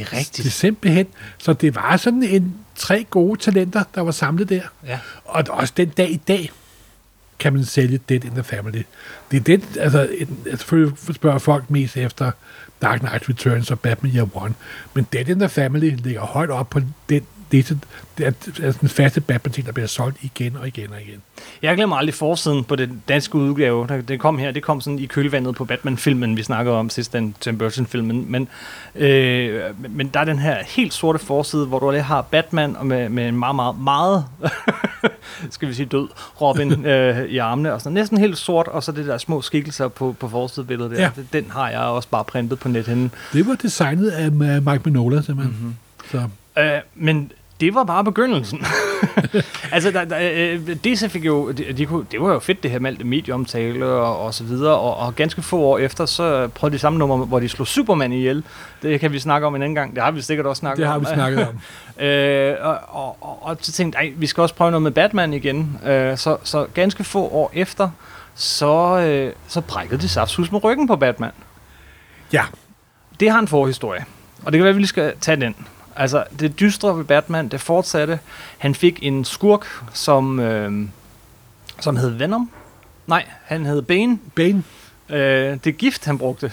er 0.00 0.04
Det 0.04 0.12
er 0.12 0.18
rigtigt. 0.18 0.52
simpelthen, 0.52 1.06
så 1.38 1.52
det 1.52 1.74
var 1.74 1.96
sådan 1.96 2.22
en 2.22 2.54
tre 2.76 3.06
gode 3.10 3.40
talenter, 3.40 3.84
der 3.94 4.00
var 4.00 4.10
samlet 4.10 4.48
der. 4.48 4.62
Ja. 4.86 4.98
Og 5.24 5.44
også 5.50 5.72
den 5.76 5.88
dag 5.88 6.10
i 6.10 6.16
dag 6.16 6.50
kan 7.42 7.52
man 7.52 7.64
sælge 7.64 8.00
Dead 8.08 8.24
in 8.24 8.30
the 8.30 8.42
Family. 8.42 8.82
Det 9.30 9.36
er 9.36 9.40
det, 9.40 9.64
altså, 9.78 10.08
en, 10.18 10.38
selvfølgelig 10.46 10.92
altså, 10.92 11.12
spørger 11.12 11.38
folk 11.38 11.70
mest 11.70 11.96
efter 11.96 12.30
Dark 12.82 13.00
Knight 13.00 13.28
Returns 13.28 13.70
og 13.70 13.80
Batman 13.80 14.12
Year 14.14 14.28
One, 14.34 14.54
men 14.94 15.06
Dead 15.12 15.28
in 15.28 15.38
the 15.38 15.48
Family 15.48 15.96
ligger 15.96 16.20
højt 16.20 16.50
op 16.50 16.70
på 16.70 16.80
den, 17.08 17.26
det, 17.52 17.78
det 18.18 18.26
er 18.26 18.32
altså 18.64 18.78
den 18.80 18.88
faste 18.88 19.20
Batman-ting, 19.20 19.66
der 19.66 19.72
bliver 19.72 19.86
solgt 19.86 20.16
igen 20.22 20.56
og 20.60 20.66
igen 20.68 20.90
og 20.92 21.00
igen. 21.02 21.22
Jeg 21.62 21.76
glemmer 21.76 21.96
aldrig 21.96 22.14
forsiden 22.14 22.64
på 22.64 22.76
den 22.76 23.02
danske 23.08 23.34
udgave. 23.34 23.86
Der- 23.88 24.00
Det 24.00 24.20
kom 24.20 24.38
her, 24.38 24.50
det 24.50 24.62
kom 24.62 24.80
sådan 24.80 24.98
i 24.98 25.06
kølvandet 25.06 25.54
på 25.54 25.64
Batman-filmen, 25.64 26.36
vi 26.36 26.42
snakkede 26.42 26.76
om 26.76 26.90
sidst, 26.90 27.12
den 27.12 27.34
Tim 27.40 27.58
Burton-filmen. 27.58 28.24
Men, 28.32 28.48
øh, 28.94 29.60
men 29.90 30.08
der 30.08 30.20
er 30.20 30.24
den 30.24 30.38
her 30.38 30.56
helt 30.66 30.94
sorte 30.94 31.18
forside, 31.18 31.66
hvor 31.66 31.78
du 31.78 31.90
lige 31.90 32.02
har 32.02 32.22
Batman 32.22 32.76
og 32.76 32.86
med, 32.86 33.08
med 33.08 33.28
en 33.28 33.36
meget, 33.38 33.56
meget, 33.56 33.78
meget, 33.80 34.24
skal 35.50 35.68
vi 35.68 35.74
sige 35.74 35.86
død, 35.86 36.08
Robin 36.40 36.86
øh, 36.86 37.24
i 37.28 37.38
armene. 37.38 37.72
Og 37.72 37.80
sådan 37.80 37.94
næsten 37.94 38.18
helt 38.18 38.38
sort, 38.38 38.68
og 38.68 38.82
så 38.82 38.92
det 38.92 39.06
der 39.06 39.18
små 39.18 39.42
skikkelser 39.42 39.88
på, 39.88 40.16
på 40.20 40.28
forsidebilledet 40.28 40.90
der. 40.96 41.02
Ja. 41.02 41.10
Den 41.32 41.50
har 41.50 41.68
jeg 41.70 41.80
også 41.80 42.08
bare 42.08 42.24
printet 42.24 42.58
på 42.58 42.68
net 42.68 42.86
Det 43.32 43.46
var 43.46 43.54
designet 43.54 44.10
af 44.10 44.32
Mike 44.32 44.80
Manola, 44.84 45.22
simpelthen. 45.22 45.56
Mm-hmm. 45.60 45.74
Så 46.10 46.28
Øh, 46.58 46.80
men 46.94 47.32
det 47.62 47.74
var 47.74 47.84
bare 47.84 48.04
begyndelsen. 48.04 48.64
altså, 49.72 49.90
der, 49.90 50.04
der, 50.04 50.18
øh, 50.32 50.76
DC 50.76 51.10
fik 51.10 51.24
jo, 51.24 51.50
de, 51.50 51.72
de 51.72 51.86
kunne, 51.86 52.06
det 52.10 52.20
var 52.20 52.32
jo 52.32 52.38
fedt 52.38 52.62
det 52.62 52.70
her 52.70 52.78
med 52.78 52.90
alt 52.90 52.98
det 52.98 53.06
medieomtale 53.06 53.86
og, 53.86 54.20
og 54.20 54.34
så 54.34 54.44
videre, 54.44 54.74
og, 54.74 54.96
og 54.96 55.16
ganske 55.16 55.42
få 55.42 55.60
år 55.60 55.78
efter, 55.78 56.06
så 56.06 56.48
prøvede 56.48 56.74
de 56.74 56.78
samme 56.78 56.98
nummer, 56.98 57.16
hvor 57.26 57.40
de 57.40 57.48
slog 57.48 57.66
Superman 57.66 58.12
ihjel. 58.12 58.44
Det 58.82 59.00
kan 59.00 59.12
vi 59.12 59.18
snakke 59.18 59.46
om 59.46 59.54
en 59.54 59.62
anden 59.62 59.74
gang. 59.74 59.94
Det 59.94 60.02
har 60.02 60.10
vi 60.10 60.22
sikkert 60.22 60.46
også 60.46 60.60
snakket 60.60 60.78
det 60.78 60.86
om. 60.86 60.92
har 60.92 60.98
vi 60.98 61.14
snakket 61.14 61.48
om. 61.48 61.58
Øh, 62.00 62.56
og, 62.60 62.78
og, 62.88 63.16
og, 63.20 63.38
og 63.42 63.56
så 63.60 63.72
tænkte 63.72 63.98
jeg, 63.98 64.12
vi 64.16 64.26
skal 64.26 64.40
også 64.40 64.54
prøve 64.54 64.70
noget 64.70 64.82
med 64.82 64.90
Batman 64.90 65.32
igen. 65.32 65.78
Øh, 65.86 66.18
så, 66.18 66.36
så 66.42 66.66
ganske 66.74 67.04
få 67.04 67.18
år 67.28 67.50
efter, 67.54 67.90
så, 68.34 68.98
øh, 68.98 69.32
så 69.48 69.60
brækkede 69.60 70.00
de 70.00 70.08
saftshus 70.08 70.52
med 70.52 70.64
ryggen 70.64 70.86
på 70.86 70.96
Batman. 70.96 71.30
Ja, 72.32 72.42
Det 73.20 73.30
har 73.30 73.38
en 73.38 73.48
forhistorie, 73.48 74.04
og 74.44 74.52
det 74.52 74.58
kan 74.58 74.62
være, 74.62 74.70
at 74.70 74.76
vi 74.76 74.80
lige 74.80 74.88
skal 74.88 75.12
tage 75.20 75.40
den. 75.40 75.54
Altså, 75.96 76.24
det 76.38 76.60
dystre 76.60 76.98
ved 76.98 77.04
Batman, 77.04 77.48
det 77.48 77.60
fortsatte. 77.60 78.18
Han 78.58 78.74
fik 78.74 78.98
en 79.02 79.24
skurk, 79.24 79.66
som, 79.92 80.40
øh, 80.40 80.88
som 81.80 81.96
hed 81.96 82.10
Venom. 82.10 82.50
Nej, 83.06 83.24
han 83.44 83.66
hed 83.66 83.82
Bane. 83.82 84.18
Bane, 84.34 84.62
Øh, 85.12 85.58
det 85.64 85.78
gift, 85.78 86.04
han 86.04 86.18
brugte, 86.18 86.52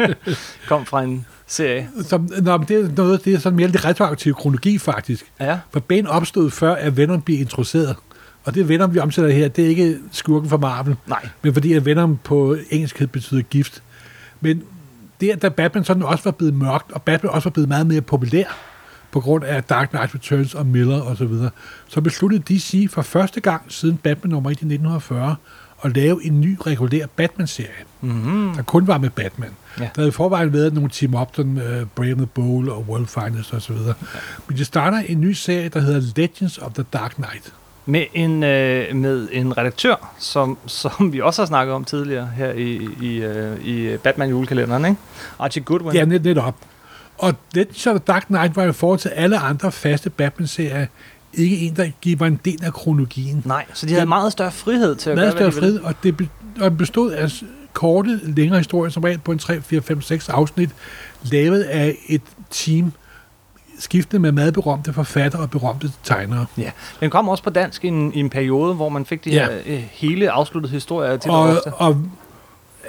kom 0.68 0.86
fra 0.86 1.02
en 1.02 1.26
serie. 1.46 1.88
som, 2.02 2.28
nå, 2.42 2.56
men 2.56 2.68
det 2.68 2.84
er 2.84 2.88
noget, 2.96 3.24
det 3.24 3.34
er 3.34 3.38
sådan 3.38 3.56
mere 3.56 3.68
lidt 3.68 3.84
retroaktiv 3.84 4.34
kronologi, 4.34 4.78
faktisk. 4.78 5.32
Ja, 5.40 5.58
For 5.72 5.80
Bane 5.80 6.10
opstod 6.10 6.50
før, 6.50 6.74
at 6.74 6.96
Venom 6.96 7.22
blev 7.22 7.40
introduceret. 7.40 7.96
Og 8.44 8.54
det 8.54 8.68
Venom, 8.68 8.94
vi 8.94 8.98
omsætter 8.98 9.30
her, 9.30 9.48
det 9.48 9.64
er 9.64 9.68
ikke 9.68 9.98
skurken 10.12 10.50
fra 10.50 10.56
Marvel, 10.56 10.96
nej. 11.06 11.28
men 11.42 11.52
fordi 11.54 11.72
at 11.72 11.84
Venom 11.84 12.18
på 12.24 12.56
engelsk 12.70 13.02
betyder 13.12 13.42
gift. 13.42 13.82
Men 14.40 14.62
det, 15.20 15.30
at 15.30 15.42
da 15.42 15.48
Batman 15.48 15.84
sådan 15.84 16.02
også 16.02 16.24
var 16.24 16.30
blevet 16.30 16.54
mørkt, 16.54 16.92
og 16.92 17.02
Batman 17.02 17.32
også 17.32 17.48
var 17.48 17.52
blevet 17.52 17.68
meget 17.68 17.86
mere 17.86 18.00
populær, 18.00 18.56
på 19.14 19.20
grund 19.20 19.44
af 19.44 19.64
Dark 19.64 19.88
Knight 19.90 20.14
Returns 20.14 20.54
og 20.54 20.66
Miller 20.66 21.02
osv., 21.02 21.16
så, 21.16 21.24
videre, 21.24 21.50
så 21.88 22.00
besluttede 22.00 22.42
DC 22.54 22.86
for 22.90 23.02
første 23.02 23.40
gang 23.40 23.62
siden 23.68 23.96
Batman 23.96 24.30
nummer 24.30 24.50
1 24.50 24.52
i 24.52 24.54
1940 24.54 25.36
at 25.84 25.96
lave 25.96 26.24
en 26.26 26.40
ny 26.40 26.58
regulær 26.66 27.06
Batman-serie, 27.16 27.84
Mm-hmm. 28.00 28.54
der 28.54 28.62
kun 28.62 28.86
var 28.86 28.98
med 28.98 29.10
Batman. 29.10 29.50
Ja. 29.78 29.82
Der 29.82 29.88
havde 29.94 30.08
i 30.08 30.12
forvejen 30.12 30.52
været 30.52 30.74
nogle 30.74 30.90
team 30.90 31.14
up, 31.14 31.28
sådan 31.34 31.56
uh, 31.56 31.88
Brave 31.94 32.10
and 32.10 32.16
the 32.18 32.26
Bold 32.26 32.68
og 32.68 32.84
World 32.88 33.06
Finest 33.06 33.54
og 33.54 33.62
så 33.62 33.72
videre. 33.72 33.94
Men 34.48 34.58
de 34.58 34.64
starter 34.64 34.98
en 34.98 35.20
ny 35.20 35.32
serie, 35.32 35.68
der 35.68 35.80
hedder 35.80 36.12
Legends 36.16 36.58
of 36.58 36.72
the 36.72 36.84
Dark 36.92 37.14
Knight. 37.14 37.52
Med 37.86 38.04
en, 38.14 38.42
øh, 38.42 38.96
med 38.96 39.28
en 39.32 39.58
redaktør, 39.58 40.14
som, 40.18 40.58
som 40.66 41.12
vi 41.12 41.20
også 41.20 41.42
har 41.42 41.46
snakket 41.46 41.74
om 41.74 41.84
tidligere 41.84 42.30
her 42.36 42.52
i, 42.52 42.88
i, 43.00 43.16
øh, 43.16 43.60
i 43.64 43.96
Batman 43.96 44.28
julekalenderen, 44.30 44.84
ikke? 44.84 44.96
Archie 45.38 45.62
Goodwin. 45.62 45.94
Ja, 45.94 46.04
net, 46.04 46.24
netop. 46.24 46.54
Og 47.18 47.34
Legends 47.54 47.86
of 47.86 47.92
the 48.00 48.02
Dark 48.06 48.26
Knight 48.26 48.56
var 48.56 48.64
jo 48.64 48.72
forhold 48.72 48.98
til 48.98 49.08
alle 49.08 49.38
andre 49.38 49.72
faste 49.72 50.10
Batman-serier 50.10 50.86
ikke 51.34 51.58
en, 51.58 51.76
der 51.76 51.86
giver 52.00 52.26
en 52.26 52.40
del 52.44 52.64
af 52.64 52.72
kronologien. 52.72 53.42
Nej, 53.46 53.64
så 53.74 53.86
de 53.86 53.90
havde 53.90 54.00
Den- 54.00 54.08
meget 54.08 54.32
større 54.32 54.52
frihed 54.52 54.96
til 54.96 55.10
at 55.10 55.16
Meget 55.16 55.36
gøre, 55.36 55.52
større 55.52 55.62
fred, 55.62 55.78
og 55.78 55.94
det 56.02 56.16
be- 56.16 56.28
og 56.60 56.76
bestod 56.76 57.12
af 57.12 57.30
korte, 57.72 58.20
længere 58.24 58.58
historier, 58.58 58.90
som 58.90 59.02
regel 59.04 59.18
på 59.18 59.32
en 59.32 59.38
3, 59.38 59.60
4, 59.62 59.82
5, 59.82 60.00
6 60.00 60.28
afsnit, 60.28 60.70
lavet 61.22 61.62
af 61.62 61.96
et 62.08 62.22
team, 62.50 62.92
skiftende 63.78 64.20
med 64.20 64.32
meget 64.32 64.54
berømte 64.54 64.92
forfattere 64.92 65.42
og 65.42 65.50
berømte 65.50 65.90
tegnere. 66.04 66.46
Ja, 66.58 66.70
den 67.00 67.10
kom 67.10 67.28
også 67.28 67.42
på 67.44 67.50
dansk 67.50 67.84
i 67.84 67.88
en, 67.88 68.14
i 68.14 68.20
en 68.20 68.30
periode, 68.30 68.74
hvor 68.74 68.88
man 68.88 69.06
fik 69.06 69.24
de 69.24 69.30
Ja. 69.30 69.44
her 69.46 69.58
øh, 69.66 69.84
hele 69.92 70.30
afsluttede 70.30 70.72
historier 70.72 71.16
til 71.16 71.30
Og, 71.30 71.56
og 71.76 71.96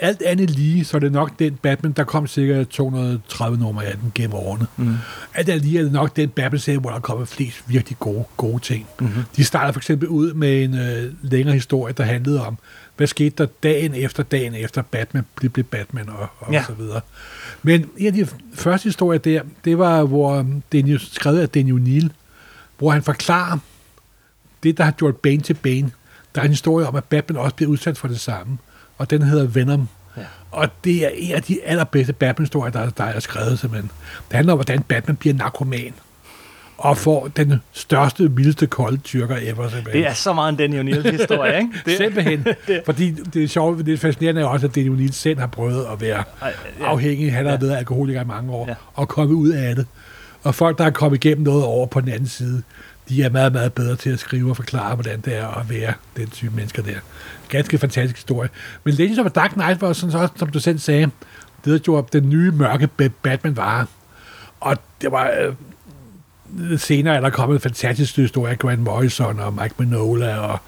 alt 0.01 0.21
andet 0.21 0.49
lige, 0.49 0.85
så 0.85 0.97
er 0.97 0.99
det 0.99 1.11
nok 1.11 1.39
den 1.39 1.55
Batman, 1.55 1.91
der 1.91 2.03
kom 2.03 2.27
sikkert 2.27 2.67
230 2.69 3.57
nummer 3.59 3.81
af 3.81 3.97
den 3.97 4.11
gennem 4.15 4.33
årene. 4.33 4.67
Mm. 4.77 4.93
Alt 5.33 5.49
andet 5.49 5.65
lige 5.65 5.79
er 5.79 5.83
det 5.83 5.91
nok 5.91 6.15
den 6.15 6.29
Batman-serie, 6.29 6.79
hvor 6.79 6.89
der 6.89 6.99
kommer 6.99 7.25
flest 7.25 7.63
virkelig 7.67 7.99
gode, 7.99 8.23
gode 8.37 8.59
ting. 8.59 8.87
Mm-hmm. 8.99 9.23
De 9.35 9.43
starter 9.43 9.71
for 9.71 9.79
eksempel 9.79 10.07
ud 10.07 10.33
med 10.33 10.63
en 10.63 10.77
øh, 10.77 11.13
længere 11.21 11.53
historie, 11.53 11.93
der 11.93 12.03
handlede 12.03 12.45
om, 12.47 12.57
hvad 12.97 13.07
skete 13.07 13.35
der 13.37 13.45
dagen 13.63 13.93
efter 13.95 14.23
dagen 14.23 14.53
efter 14.55 14.81
Batman 14.81 15.23
blev, 15.35 15.51
blev 15.51 15.65
Batman 15.65 16.09
og, 16.09 16.27
og 16.39 16.53
Ja. 16.53 16.63
så 16.67 16.73
videre. 16.73 17.01
Men 17.63 17.89
en 17.97 18.07
af 18.07 18.13
de 18.13 18.27
første 18.53 18.83
historier 18.83 19.19
der, 19.19 19.41
det 19.65 19.77
var, 19.77 20.03
hvor 20.03 20.39
um, 20.39 20.63
er 20.75 20.81
jo 20.85 20.99
skrevet 20.99 21.39
af 21.39 21.49
Daniel 21.49 21.81
Neal, 21.81 22.11
hvor 22.77 22.91
han 22.91 23.03
forklarer 23.03 23.57
det, 24.63 24.77
der 24.77 24.83
har 24.83 24.91
gjort 24.91 25.15
Bane 25.15 25.41
til 25.41 25.53
Bane. 25.53 25.91
Der 26.35 26.41
er 26.41 26.45
en 26.45 26.51
historie 26.51 26.87
om, 26.87 26.95
at 26.95 27.03
Batman 27.03 27.37
også 27.37 27.55
bliver 27.55 27.71
udsat 27.71 27.97
for 27.97 28.07
det 28.07 28.19
samme, 28.19 28.57
og 28.97 29.09
den 29.09 29.21
hedder 29.21 29.47
Venom. 29.47 29.87
Ja. 30.17 30.21
Og 30.51 30.69
det 30.83 31.05
er 31.05 31.09
en 31.13 31.31
af 31.35 31.43
de 31.43 31.63
allerbedste 31.65 32.13
Batman-historier, 32.13 32.71
der, 32.71 32.89
der 32.89 33.03
er 33.03 33.19
skrevet 33.19 33.59
simpelthen. 33.59 33.91
Det 34.29 34.35
handler 34.35 34.53
om, 34.53 34.57
hvordan 34.57 34.81
Batman 34.83 35.15
bliver 35.15 35.33
narkoman 35.35 35.93
og 36.77 36.97
får 36.97 37.27
den 37.27 37.61
største, 37.71 38.31
vildeste 38.31 38.67
kolde 38.67 38.97
tyrker 38.97 39.35
ever 39.41 39.69
simpelthen. 39.69 40.03
Det 40.03 40.09
er 40.09 40.13
så 40.13 40.33
meget 40.33 40.49
en 40.49 40.55
Danny 40.57 40.79
O'Neill-historie, 40.93 41.57
ikke? 41.57 41.69
det, 41.85 41.97
simpelthen. 41.97 42.45
Fordi 42.85 43.11
det 43.11 43.43
er 43.43 43.47
sjovt, 43.47 43.85
det 43.85 43.93
er 43.93 43.97
fascinerende 43.97 44.41
er 44.41 44.45
også, 44.45 44.67
at 44.67 44.75
Daniel 44.75 44.91
O'Neill 45.09 45.11
selv 45.13 45.39
har 45.39 45.47
prøvet 45.47 45.85
at 45.93 46.01
være 46.01 46.23
Ej, 46.41 46.53
ja. 46.79 46.85
afhængig. 46.85 47.33
Han 47.33 47.45
har 47.45 47.51
Ja. 47.51 47.57
været 47.61 47.77
alkoholiker 47.77 48.21
i 48.21 48.25
mange 48.25 48.51
år 48.51 48.65
ja. 48.67 48.75
og 48.93 49.07
kommet 49.07 49.35
ud 49.35 49.49
af 49.49 49.75
det. 49.75 49.85
Og 50.45 50.55
folk, 50.55 50.77
der 50.77 50.85
er 50.85 50.89
kommet 50.89 51.25
igennem 51.25 51.43
noget 51.43 51.63
over 51.63 51.85
på 51.87 52.01
den 52.01 52.09
anden 52.09 52.27
side, 52.27 52.63
de 53.09 53.23
er 53.23 53.29
meget, 53.29 53.53
meget 53.53 53.73
bedre 53.73 53.95
til 53.95 54.09
at 54.09 54.19
skrive 54.19 54.49
og 54.49 54.55
forklare, 54.55 54.95
hvordan 54.95 55.21
det 55.21 55.35
er 55.37 55.47
at 55.47 55.69
være 55.69 55.93
den 56.17 56.29
type 56.29 56.55
mennesker 56.55 56.81
der. 56.83 56.95
Ganske 57.49 57.77
fantastisk 57.77 58.15
historie. 58.15 58.49
Men 58.83 58.93
Legends 58.93 59.19
of 59.19 59.25
the 59.25 59.33
Dark 59.33 59.51
Knight 59.51 59.81
var 59.81 59.93
sådan 59.93 60.11
så 60.11 60.17
også, 60.17 60.33
som 60.37 60.49
du 60.49 60.59
selv 60.59 60.79
sagde, 60.79 61.01
det 61.65 61.73
der 61.73 61.77
gjorde 61.77 62.19
den 62.19 62.29
nye 62.29 62.51
mørke 62.51 62.87
Batman 63.23 63.57
var. 63.57 63.87
Og 64.59 64.77
det 65.01 65.11
var... 65.11 65.31
Øh, 65.41 65.53
senere 66.77 67.15
er 67.15 67.21
der 67.21 67.29
kommet 67.29 67.55
en 67.55 67.61
fantastisk 67.61 68.15
historie 68.15 68.51
af 68.51 68.59
Grant 68.59 68.79
Morrison 68.81 69.39
og 69.39 69.53
Mike 69.53 69.75
Minola 69.77 70.37
og 70.37 70.59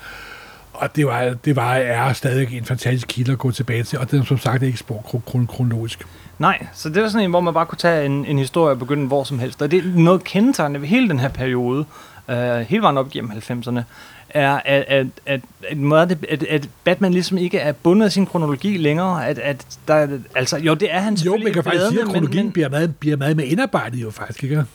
og 0.74 0.96
det 0.96 1.06
var, 1.06 1.36
det 1.46 1.56
var 1.56 1.74
er 1.74 2.14
stadig 2.14 2.58
en 2.58 2.66
fantastisk 2.66 3.08
kilde 3.08 3.32
at 3.32 3.38
gå 3.38 3.52
tilbage 3.52 3.84
til, 3.84 4.00
og 4.00 4.12
den 4.12 4.20
er 4.20 4.26
som 4.26 4.38
sagt 4.38 4.64
ikke 4.64 4.78
spor 4.78 4.98
kron- 5.00 5.32
kron- 5.32 5.46
kronologisk. 5.46 6.06
Nej, 6.40 6.68
så 6.74 6.90
det 6.90 7.04
var 7.04 7.10
sådan 7.10 7.26
en, 7.26 7.30
hvor 7.30 7.42
man 7.42 7.54
bare 7.54 7.66
kunne 7.66 7.78
tage 7.78 8.06
en, 8.06 8.26
en 8.26 8.38
historie 8.38 8.72
og 8.72 8.80
begynde 8.80 9.08
hvor 9.08 9.24
som 9.24 9.40
helst. 9.40 9.62
Og 9.62 9.72
det 9.72 9.80
er 9.80 9.84
noget 9.96 10.24
kendetegnende 10.24 10.82
ved 10.82 10.88
hele 10.88 11.10
den 11.10 11.20
her 11.20 11.30
periode, 11.30 11.86
øh, 12.30 12.60
hele 12.60 12.82
vejen 12.82 12.98
op 12.98 13.08
igennem 13.08 13.32
90'erne, 13.32 13.82
er, 14.30 14.62
at, 14.66 14.86
at, 14.88 15.08
at, 15.26 15.42
at, 15.66 16.26
at, 16.30 16.44
at 16.44 16.70
Batman 16.84 17.14
ligesom 17.14 17.38
ikke 17.38 17.58
er 17.58 17.72
bundet 17.72 18.06
af 18.06 18.12
sin 18.12 18.26
kronologi 18.26 18.78
længere. 18.78 19.28
At, 19.28 19.40
at 19.40 19.66
der, 19.88 20.20
altså, 20.36 20.58
jo, 20.58 20.74
det 20.74 20.94
er 20.94 21.00
han 21.00 21.14
Jo, 21.14 21.18
selvfølgelig 21.18 21.44
man 21.46 21.54
kan 21.54 21.64
faktisk 21.64 21.88
sige, 21.90 22.02
at 22.02 22.08
kronologien 22.08 22.46
men, 22.46 22.52
bliver, 22.52 22.70
meget, 22.70 22.96
bliver 22.96 23.18
meget 23.18 23.38
med 23.38 23.46
indarbejdet 23.46 23.98
jo 23.98 24.12
faktisk, 24.12 24.44
ikke? 24.44 24.66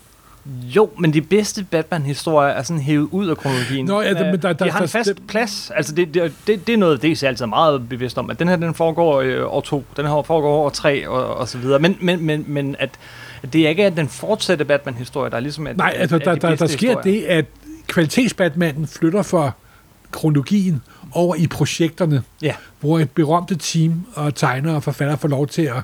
Jo, 0.46 0.90
men 0.98 1.12
de 1.12 1.20
bedste 1.20 1.64
Batman-historier 1.70 2.48
er 2.48 2.62
sådan 2.62 2.82
hævet 2.82 3.08
ud 3.10 3.28
af 3.28 3.36
kronologien. 3.36 3.86
Nå, 3.86 4.00
ja, 4.00 4.10
Øh, 4.10 4.16
men 4.16 4.42
der- 4.42 4.52
der- 4.52 4.64
de 4.64 4.70
har 4.70 4.78
en 4.78 4.82
der- 4.82 4.88
fast 4.88 5.08
det- 5.08 5.22
plads. 5.28 5.70
Altså, 5.74 5.94
det, 5.94 6.14
det, 6.14 6.32
det, 6.46 6.66
det 6.66 6.72
er 6.72 6.76
noget, 6.76 7.02
det 7.02 7.22
er 7.22 7.28
altid 7.28 7.46
meget 7.46 7.88
bevidst 7.88 8.18
om, 8.18 8.30
at 8.30 8.38
den 8.38 8.48
her, 8.48 8.56
den 8.56 8.74
foregår 8.74 9.22
i 9.22 9.40
år 9.42 9.60
to, 9.60 9.84
den 9.96 10.06
her 10.06 10.22
foregår 10.22 10.56
år 10.64 10.70
tre, 10.70 11.08
og, 11.08 11.34
og 11.36 11.48
så 11.48 11.58
videre. 11.58 11.78
Men, 11.78 11.96
men, 12.00 12.26
men, 12.26 12.44
men 12.48 12.76
at, 12.78 12.90
at 13.42 13.52
det 13.52 13.60
er 13.64 13.68
ikke 13.68 13.84
at 13.86 13.96
den 13.96 14.08
fortsatte 14.08 14.64
Batman-historie, 14.64 15.30
der 15.30 15.36
er 15.36 15.40
ligesom... 15.40 15.66
At, 15.66 15.76
Nej, 15.76 15.94
altså, 15.98 16.16
at 16.16 16.24
der, 16.24 16.34
de 16.34 16.40
der, 16.40 16.54
der 16.56 16.66
sker 16.66 16.88
historier. 16.88 17.02
det, 17.02 17.22
at 17.24 17.44
kvalitetsbatmanden 17.86 18.86
flytter 18.86 19.22
fra 19.22 19.50
kronologien 20.10 20.82
over 21.12 21.34
i 21.34 21.46
projekterne, 21.46 22.22
Ja, 22.42 22.54
hvor 22.80 22.98
et 22.98 23.10
berømte 23.10 23.54
team 23.56 24.06
og 24.14 24.34
tegnere 24.34 24.74
og 24.76 24.82
forfattere 24.82 25.18
får 25.18 25.28
lov 25.28 25.46
til 25.46 25.62
at 25.62 25.76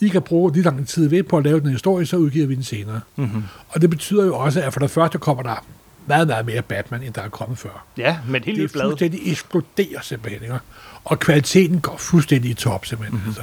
I 0.00 0.08
kan 0.08 0.22
bruge 0.22 0.52
lige 0.52 0.62
lang 0.62 0.88
tid 0.88 1.08
ved 1.08 1.22
på 1.22 1.36
at 1.36 1.44
lave 1.44 1.60
den 1.60 1.70
historie, 1.70 2.06
så 2.06 2.16
udgiver 2.16 2.46
vi 2.46 2.54
den 2.54 2.62
senere. 2.62 3.00
mm-hmm. 3.16 3.44
Og 3.68 3.80
det 3.82 3.90
betyder 3.90 4.24
jo 4.26 4.36
også, 4.36 4.62
at 4.62 4.72
for 4.72 4.80
det 4.80 4.90
første 4.90 5.18
kommer 5.18 5.42
der 5.42 5.64
meget, 6.06 6.26
meget 6.28 6.46
mere 6.46 6.62
Batman, 6.62 7.02
end 7.02 7.14
der 7.14 7.22
er 7.22 7.28
kommet 7.28 7.58
før. 7.58 7.84
ja 7.96 8.16
et 8.36 8.44
helt 8.44 8.58
det 8.58 8.64
er 8.64 8.68
blad. 8.72 8.82
fuldstændig 8.84 9.20
eksploderer 9.30 10.00
simpelthen, 10.02 10.42
ikke? 10.42 10.58
Og 11.04 11.18
kvaliteten 11.18 11.80
går 11.80 11.96
fuldstændig 11.96 12.50
i 12.50 12.54
top, 12.54 12.86
simpelthen. 12.86 13.14
Mhm. 13.18 13.26
Mm-hmm. 13.26 13.42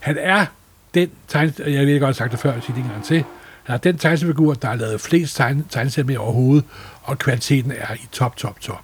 Han 0.00 0.16
er 0.20 0.46
den 0.94 1.10
tegne, 1.28 1.52
jeg 1.58 1.66
ved 1.86 1.94
ikke, 1.94 1.98
godt 2.06 2.16
sagt 2.16 2.32
det 2.32 2.40
før, 2.40 2.52
jeg 2.52 2.62
siger 2.62 2.74
det 2.76 2.84
en 2.84 2.90
gang 2.90 3.04
til, 3.04 3.24
han 3.62 3.74
er 3.74 3.78
den 3.78 3.98
tegneseriefigur, 3.98 4.54
der 4.54 4.68
har 4.68 4.74
lavet 4.74 5.00
flest 5.00 5.36
tegne, 5.36 5.64
tegneserier 5.70 6.06
med 6.06 6.16
overhovedet, 6.16 6.64
og 7.02 7.18
kvaliteten 7.18 7.72
er 7.72 7.94
i 7.94 8.06
top, 8.12 8.36
top, 8.36 8.60
top. 8.60 8.80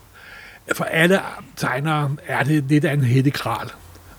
For 0.77 0.85
alle 0.85 1.21
tegnere 1.57 2.17
er 2.27 2.43
det 2.43 2.65
lidt 2.69 2.85
af 2.85 2.93
en 2.93 3.05
hættekral 3.05 3.69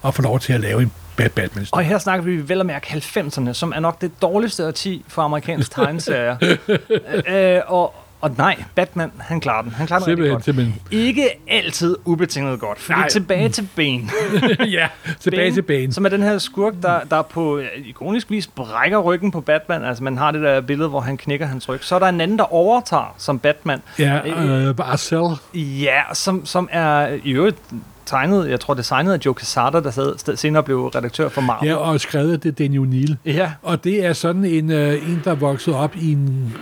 at 0.05 0.15
få 0.15 0.21
lov 0.21 0.39
til 0.39 0.53
at 0.53 0.59
lave 0.59 0.81
en 0.81 0.91
Bad 1.17 1.29
Batman. 1.29 1.65
Og 1.71 1.83
her 1.83 1.97
snakker 1.97 2.25
vi 2.25 2.49
vel 2.49 2.59
at 2.59 2.65
mærke 2.65 2.87
90'erne, 2.87 3.53
som 3.53 3.73
er 3.75 3.79
nok 3.79 4.01
det 4.01 4.11
dårligste 4.21 4.67
årti 4.67 5.05
for 5.07 5.21
amerikansk 5.21 5.71
tegneserier. 5.75 6.57
øh, 7.27 7.61
og, 7.67 7.93
og 8.21 8.31
nej, 8.37 8.63
Batman, 8.75 9.11
han 9.19 9.39
klarer 9.39 9.61
den. 9.61 9.71
Han 9.71 9.87
klarer 9.87 9.99
den 9.99 10.07
rigtig 10.07 10.11
Simpelthen, 10.11 10.33
godt. 10.35 10.45
simpelthen. 10.45 10.75
Ikke 10.91 11.29
altid 11.47 11.97
ubetinget 12.05 12.59
godt. 12.59 12.79
Fordi 12.79 12.99
Nej. 12.99 13.09
tilbage 13.09 13.49
til 13.49 13.67
Bane. 13.75 14.03
ja, 14.71 14.87
tilbage 15.19 15.51
til 15.51 15.61
Bane. 15.61 15.93
Som 15.93 16.05
er 16.05 16.09
den 16.09 16.23
her 16.23 16.37
skurk, 16.37 16.73
der, 16.81 16.99
der 17.11 17.21
på 17.21 17.57
øh, 17.57 17.65
ikonisk 17.85 18.29
vis 18.31 18.47
brækker 18.47 18.97
ryggen 18.99 19.31
på 19.31 19.41
Batman. 19.41 19.83
Altså 19.83 20.03
man 20.03 20.17
har 20.17 20.31
det 20.31 20.41
der 20.41 20.61
billede, 20.61 20.89
hvor 20.89 20.99
han 20.99 21.17
knækker 21.17 21.45
hans 21.45 21.69
ryg. 21.69 21.83
Så 21.83 21.95
er 21.95 21.99
der 21.99 22.07
en 22.07 22.21
anden, 22.21 22.37
der 22.37 22.53
overtager 22.53 23.15
som 23.17 23.39
Batman. 23.39 23.81
Ja, 23.99 24.19
øh, 24.67 24.77
Marcel. 24.77 25.23
Ja, 25.53 26.01
som, 26.13 26.45
som 26.45 26.69
er 26.71 27.17
i 27.23 27.31
øvrigt 27.31 27.57
tegnet, 28.05 28.49
jeg 28.49 28.59
tror 28.59 28.73
designet 28.73 29.13
af 29.13 29.19
Joe 29.25 29.35
Quesada, 29.35 29.79
der 29.79 29.91
sad, 29.91 30.37
senere 30.37 30.63
blev 30.63 30.85
redaktør 30.85 31.29
for 31.29 31.41
Marvel. 31.41 31.69
Ja, 31.69 31.75
og 31.75 31.99
skrevet 31.99 32.43
det 32.43 32.57
Daniel 32.59 32.89
Neal. 32.89 33.17
ja. 33.25 33.51
Og 33.61 33.83
det 33.83 34.05
er 34.05 34.13
sådan 34.13 34.45
en, 34.45 34.71
øh, 34.71 35.09
en 35.09 35.21
der 35.23 35.31
er 35.31 35.35
vokset 35.35 35.73
op 35.73 35.95
i 35.95 36.11
en 36.11 36.53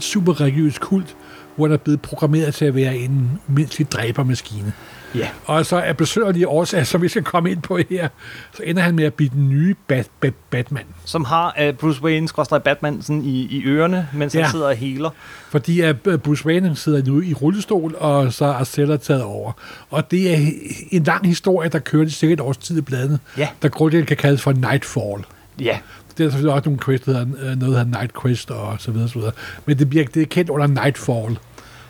super 0.00 0.40
religiøs 0.40 0.78
kult, 0.78 1.16
hvor 1.56 1.66
der 1.66 1.74
er 1.74 1.78
blevet 1.78 2.02
programmeret 2.02 2.54
til 2.54 2.64
at 2.64 2.74
være 2.74 2.96
en 2.96 3.40
umenneskelig 3.48 3.92
dræbermaskine. 3.92 4.72
Ja. 5.14 5.28
Og 5.44 5.66
så 5.66 5.76
er 5.76 5.92
besøgerlige 5.92 6.48
årsager, 6.48 6.84
som 6.84 7.02
vi 7.02 7.08
skal 7.08 7.22
komme 7.22 7.50
ind 7.50 7.62
på 7.62 7.78
her, 7.90 8.08
så 8.54 8.62
ender 8.62 8.82
han 8.82 8.94
med 8.94 9.04
at 9.04 9.14
blive 9.14 9.30
den 9.30 9.48
nye 9.48 9.74
Bat- 9.92 10.10
Bat- 10.24 10.32
Batman. 10.50 10.84
som 11.04 11.24
har 11.24 11.56
uh, 11.68 11.74
Bruce 11.74 12.02
Wayne 12.02 12.28
skråstrej 12.28 12.58
Batman 12.58 13.02
sådan 13.02 13.24
i, 13.24 13.40
i 13.42 13.62
ørerne, 13.64 14.08
mens 14.14 14.34
ja. 14.34 14.42
Han 14.42 14.50
sidder 14.50 14.66
og 14.66 14.74
healer. 14.76 15.10
Fordi 15.50 15.80
at 15.80 15.96
øh, 16.06 16.18
Bruce 16.18 16.46
Wayne 16.46 16.76
sidder 16.76 17.02
nu 17.06 17.20
i 17.20 17.34
rullestol, 17.34 17.94
og 17.98 18.32
så 18.32 18.44
er 18.44 18.64
Stella 18.64 18.96
taget 18.96 19.22
over. 19.22 19.52
Og 19.90 20.10
det 20.10 20.34
er 20.34 20.50
en 20.90 21.02
lang 21.04 21.26
historie, 21.26 21.68
der 21.68 21.78
kører 21.78 22.04
i 22.06 22.08
sikkert 22.10 22.40
års 22.40 22.56
tid 22.56 22.78
i 22.78 22.80
bladene, 22.80 23.18
Ja. 23.36 23.48
der 23.62 23.68
grundlæggende 23.68 24.08
kan 24.08 24.16
kaldes 24.16 24.42
for 24.42 24.52
Nightfall. 24.52 25.24
Ja, 25.60 25.78
Det 26.18 26.26
er 26.26 26.30
selvfølgelig 26.30 26.54
også 26.54 26.68
nogle 26.68 26.80
quest, 26.84 27.06
der 27.06 27.12
hedder, 27.12 27.50
øh, 27.50 27.56
noget, 27.58 27.76
der 27.76 27.84
Night 27.98 28.22
Quest 28.22 28.50
og 28.50 28.76
så 28.78 28.90
videre, 28.90 29.08
så 29.08 29.18
videre. 29.18 29.32
Men 29.66 29.78
det, 29.78 29.90
bliver, 29.90 30.04
det 30.14 30.22
er 30.22 30.26
kendt 30.26 30.50
under 30.50 30.66
Nightfall. 30.66 31.38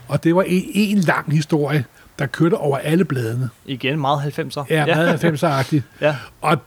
Og 0.08 0.24
det 0.24 0.34
var 0.34 0.42
en, 0.42 0.64
en 0.74 0.98
lang 0.98 1.32
historie, 1.32 1.84
der 2.20 2.26
kørte 2.26 2.54
over 2.54 2.78
alle 2.78 3.04
bladene. 3.04 3.48
igen 3.66 4.00
meget 4.00 4.38
90'er. 4.38 4.64
Ja, 4.70 4.86
meget 4.86 5.24
90'er-agtigt. 5.24 5.82
ja. 6.06 6.16
Og 6.40 6.58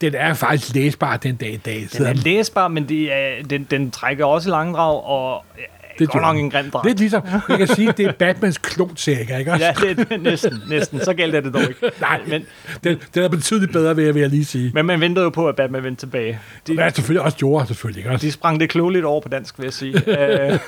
den 0.00 0.14
er 0.14 0.34
faktisk 0.34 0.74
læsbar 0.74 1.16
den 1.16 1.36
dag 1.36 1.52
i 1.52 1.56
dag. 1.56 1.86
Den 1.98 2.06
er 2.06 2.14
læsbar, 2.14 2.68
men 2.68 2.88
det 2.88 3.12
er, 3.12 3.42
den, 3.50 3.66
den 3.70 3.90
trækker 3.90 4.24
også 4.24 4.48
i 4.48 4.52
langdrag, 4.52 5.04
og 5.04 5.44
ja, 5.58 5.62
Det 5.98 6.08
godt 6.08 6.12
gør 6.12 6.20
nok 6.20 6.36
en 6.36 6.50
grim 6.50 6.70
drag. 6.70 6.84
Lidt 6.86 6.98
ligesom, 6.98 7.22
jeg 7.48 7.58
kan 7.58 7.66
sige, 7.66 7.92
det 7.96 8.06
er 8.06 8.12
Batmans 8.12 8.58
klonsaga, 8.58 9.36
ikke 9.36 9.52
også? 9.52 9.64
Ja, 9.64 9.72
det 9.94 10.06
er 10.12 10.16
næsten, 10.16 10.62
næsten. 10.68 11.00
Så 11.04 11.14
galt 11.14 11.34
er 11.34 11.40
det 11.40 11.54
dog 11.54 11.62
ikke. 11.62 11.90
Nej, 12.00 12.20
Men, 12.26 12.44
den, 12.84 12.98
den 13.14 13.22
er 13.22 13.28
betydeligt 13.28 13.72
bedre, 13.72 13.96
vil 13.96 14.04
jeg, 14.04 14.14
vil 14.14 14.20
jeg 14.20 14.30
lige 14.30 14.44
sige. 14.44 14.70
men 14.74 14.86
man 14.86 15.00
ventede 15.00 15.24
jo 15.24 15.30
på, 15.30 15.48
at 15.48 15.56
Batman 15.56 15.84
vendte 15.84 16.02
tilbage. 16.06 16.38
De, 16.66 16.72
Det 16.76 16.80
er 16.82 16.90
selvfølgelig 16.90 17.22
også 17.22 17.38
gjorde, 17.38 17.66
selvfølgelig. 17.66 18.00
Ikke 18.00 18.10
også? 18.10 18.26
de 18.26 18.32
sprang 18.32 18.60
det 18.60 18.70
klogeligt 18.70 19.04
over 19.04 19.20
på 19.20 19.28
dansk, 19.28 19.58
vil 19.58 19.64
jeg 19.64 19.72
sige. 19.72 20.02
Øh, 20.20 20.58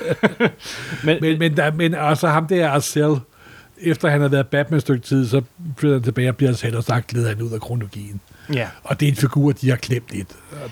men, 1.03 1.17
Men, 1.21 1.39
men, 1.39 1.57
der, 1.57 1.71
men 1.71 1.95
også 1.95 2.27
ham 2.27 2.47
der 2.47 2.69
Arcel, 2.69 3.15
efter 3.83 4.09
han 4.09 4.21
har 4.21 4.27
været 4.27 4.47
Batman 4.47 4.75
et 4.77 4.81
stykke 4.81 5.01
tid, 5.07 5.27
så 5.27 5.41
flytter 5.77 5.95
han 5.97 6.03
tilbage 6.03 6.29
og 6.29 6.35
bliver 6.37 6.53
selv 6.53 6.77
og 6.77 6.83
sagt, 6.83 7.13
leder 7.13 7.29
han 7.29 7.41
ud 7.41 7.51
af 7.51 7.61
kronologien. 7.61 8.19
ja. 8.53 8.67
Og 8.83 8.99
det 8.99 9.05
er 9.07 9.09
en 9.11 9.15
figur, 9.15 9.51
de 9.51 9.69
har 9.69 9.75
klemt 9.77 10.05
lidt. 10.11 10.27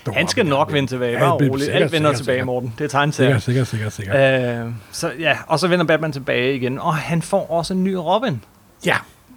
øh, 0.08 0.14
Han 0.14 0.28
skal 0.28 0.46
nok 0.46 0.74
vende 0.74 0.90
tilbage, 0.90 1.18
bare 1.20 1.32
roligt. 1.32 1.60
sikkert, 1.64 1.82
Alt 1.82 1.92
vender 1.92 2.10
sikkert, 2.10 2.18
tilbage, 2.18 2.36
sikkert. 2.36 2.46
Morten. 2.46 2.74
Det 2.78 2.84
er 2.84 2.88
tegneserier. 2.90 3.40
Sikkert, 3.40 3.68
sikkert, 3.68 3.94
sikkert, 3.94 4.16
sikkert. 4.16 4.66
Øh, 4.68 4.72
så 4.92 5.12
ja, 5.20 5.38
og 5.48 5.60
så 5.60 5.68
vender 5.68 5.86
Batman 5.86 6.12
tilbage 6.12 6.56
igen, 6.56 6.80
og 6.80 6.96
han 6.96 7.22
får 7.22 7.52
også 7.52 7.74
en 7.74 7.84
ny 7.84 7.94
Robin. 7.94 8.42
Ja, 8.86 8.96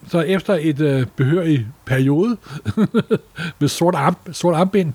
så 0.08 0.20
efter 0.20 0.58
et 0.60 0.80
øh, 0.80 1.06
behørig 1.16 1.66
periode 1.86 2.36
med 3.60 3.68
sort, 3.68 3.94
arm, 3.94 4.16
sort 4.32 4.54
armbind, 4.54 4.92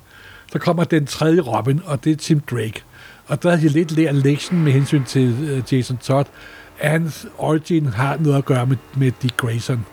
så 0.52 0.60
kommer 0.60 0.84
den 0.84 1.06
tredje 1.06 1.42
Robin, 1.42 1.82
og 1.86 2.04
det 2.04 2.12
er 2.12 2.16
Tim 2.16 2.40
Drake. 2.40 2.84
Og 3.28 3.44
der 3.44 3.50
har 3.50 3.58
de 3.58 3.68
lidt 3.70 3.92
lært 3.92 4.16
lektionen 4.16 4.64
med 4.64 4.72
hensyn 4.74 5.04
til 5.04 5.36
øh, 5.50 5.74
Jason 5.74 5.98
Todd, 5.98 6.26
hans 6.88 7.28
origin 7.38 7.86
har 7.86 8.18
noget 8.20 8.38
at 8.38 8.46
gøre 8.46 8.66
med, 8.66 8.78
med 8.96 9.12
Dick 9.22 9.38
Grayson. 9.38 9.86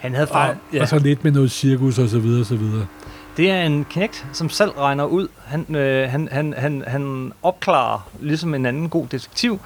Han 0.00 0.14
havde 0.14 0.26
Og, 0.26 0.32
far, 0.32 0.56
ja. 0.72 0.82
og 0.82 0.88
så 0.88 0.98
lidt 0.98 1.24
med 1.24 1.32
noget 1.32 1.50
cirkus 1.50 1.98
og 1.98 2.08
så 2.08 2.18
videre 2.18 2.40
og 2.40 2.46
så 2.46 2.56
videre. 2.56 2.86
Det 3.36 3.50
er 3.50 3.62
en 3.62 3.84
knægt, 3.84 4.26
som 4.32 4.48
selv 4.50 4.70
regner 4.70 5.04
ud. 5.04 5.28
Han, 5.46 5.74
øh, 5.76 6.10
han, 6.10 6.28
han, 6.32 6.54
han, 6.56 6.84
han 6.86 7.32
opklarer, 7.42 8.08
ligesom 8.20 8.54
en 8.54 8.66
anden 8.66 8.88
god 8.88 9.06
detektiv, 9.06 9.60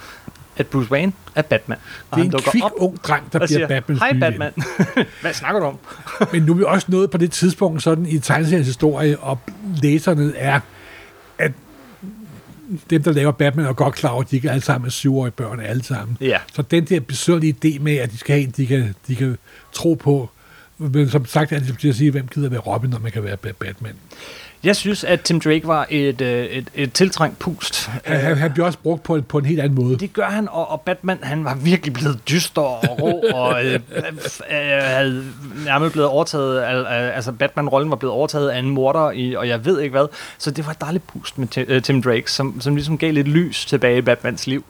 at 0.57 0.67
Bruce 0.67 0.91
Wayne 0.93 1.13
er 1.35 1.43
Batman. 1.43 1.79
Og 2.11 2.19
Det 2.19 2.27
er 2.27 2.37
en 2.37 2.43
kvik 2.51 2.65
op 2.65 2.71
ung 2.77 3.03
dreng, 3.03 3.33
der 3.33 3.39
og 3.39 3.47
bliver 3.47 3.59
siger, 3.59 3.69
Batmans 3.69 4.01
Hej 4.01 4.13
nye 4.13 4.21
ven." 4.21 4.21
Batman. 4.21 4.53
Hvad 5.21 5.33
snakker 5.33 5.61
du 5.61 5.67
om? 5.67 5.79
Men 6.33 6.43
nu 6.43 6.53
er 6.53 6.57
vi 6.57 6.65
også 6.67 6.87
nået 6.91 7.11
på 7.11 7.19
det 7.19 7.31
tidspunkt 7.33 7.83
sådan 7.83 8.07
i 8.07 8.19
tegneseriens 8.19 8.67
historie, 8.67 9.19
og 9.19 9.39
læserne 9.83 10.33
er, 10.37 10.61
at 11.39 11.53
dem, 12.91 13.03
der 13.03 13.13
laver 13.13 13.33
Batman, 13.33 13.67
er 13.67 13.73
godt 13.73 13.95
klar 13.95 14.11
over, 14.11 14.23
at 14.23 14.31
de 14.31 14.37
ikke 14.37 14.51
alle 14.51 14.63
sammen 14.63 14.87
er 14.87 14.91
syvårige 14.91 15.31
børn 15.33 15.61
alle 15.61 15.83
sammen. 15.85 16.17
Ja. 16.21 16.39
Så 16.53 16.63
den 16.63 16.85
der 16.85 17.01
besønderlige 17.01 17.57
idé 17.65 17.83
med, 17.83 17.97
at 17.97 18.13
de 18.13 18.19
skal 18.19 18.35
have 18.35 18.45
en, 18.45 18.51
de 18.57 18.67
kan, 18.67 18.95
de 19.09 19.15
kan 19.17 19.39
tro 19.73 19.95
på, 19.95 20.31
men 20.79 21.09
som 21.11 21.27
sagt, 21.27 21.53
er 21.53 21.59
det 21.59 21.79
til 21.79 21.89
at 21.89 21.95
sige, 21.95 22.11
hvem 22.11 22.27
gider 22.35 22.49
være 22.49 22.61
Robin, 22.61 22.91
når 22.91 22.99
man 22.99 23.13
kan 23.13 23.25
være 23.25 23.37
Ba- 23.47 23.53
Batman. 23.53 23.95
Jeg 24.65 24.77
synes, 24.77 25.05
at 25.05 25.21
Tim 25.21 25.41
Drake 25.41 25.67
var 25.67 25.87
et, 25.91 26.21
øh, 26.21 26.45
et, 26.45 26.69
et 26.75 26.93
tiltrængt 26.93 27.39
pust. 27.39 27.91
Han, 28.05 28.37
han, 28.37 28.53
bliver 28.53 28.67
også 28.67 28.79
brugt 28.79 29.03
på 29.03 29.15
en, 29.15 29.23
på 29.23 29.39
en 29.39 29.45
helt 29.45 29.61
anden 29.61 29.75
måde. 29.75 29.99
Det 29.99 30.13
gør 30.13 30.27
han, 30.27 30.49
og, 30.49 30.71
og 30.71 30.81
Batman, 30.81 31.19
han 31.23 31.45
var 31.45 31.55
virkelig 31.55 31.93
blevet 31.93 32.21
dyster 32.29 32.63
og 32.63 33.03
rå, 33.03 33.23
og 33.41 33.65
øh, 33.67 33.75
øh, 33.75 33.81
havde 34.83 35.25
nærmest 35.65 35.93
blevet 35.93 36.09
overtaget, 36.09 36.63
al, 36.63 36.87
al, 36.87 37.11
altså 37.11 37.33
Batman-rollen 37.33 37.91
var 37.91 37.97
blevet 37.97 38.15
overtaget 38.15 38.49
af 38.51 38.59
en 38.59 38.71
morder, 38.71 39.11
i, 39.11 39.35
og 39.35 39.49
jeg 39.49 39.65
ved 39.65 39.81
ikke 39.81 39.91
hvad. 39.93 40.07
Så 40.39 40.51
det 40.51 40.67
var 40.67 40.73
et 40.73 40.81
dejligt 40.81 41.07
pust 41.07 41.39
med 41.39 41.49
Ti- 41.49 41.61
øh, 41.61 41.83
Tim 41.83 42.03
Drake, 42.03 42.33
som, 42.33 42.61
som 42.61 42.75
ligesom 42.75 42.99
gav 42.99 43.13
lidt 43.13 43.29
lys 43.29 43.67
tilbage 43.67 43.99
i 43.99 44.03
Batmans 44.03 44.47
liv. 44.47 44.65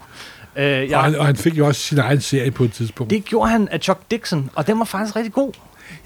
Øh, 0.56 0.64
Og, 0.64 0.90
jeg, 0.90 1.00
han, 1.00 1.14
og 1.14 1.26
han 1.26 1.36
fik 1.36 1.58
jo 1.58 1.66
også 1.66 1.80
sin 1.80 1.98
egen 1.98 2.20
serie 2.20 2.50
på 2.50 2.64
et 2.64 2.72
tidspunkt. 2.72 3.10
det 3.10 3.24
gjorde 3.24 3.50
han 3.50 3.68
af 3.68 3.80
Chuck 3.80 4.00
Dixon, 4.10 4.50
og 4.54 4.66
den 4.66 4.78
var 4.78 4.84
faktisk 4.84 5.16
rigtig 5.16 5.32
god. 5.32 5.52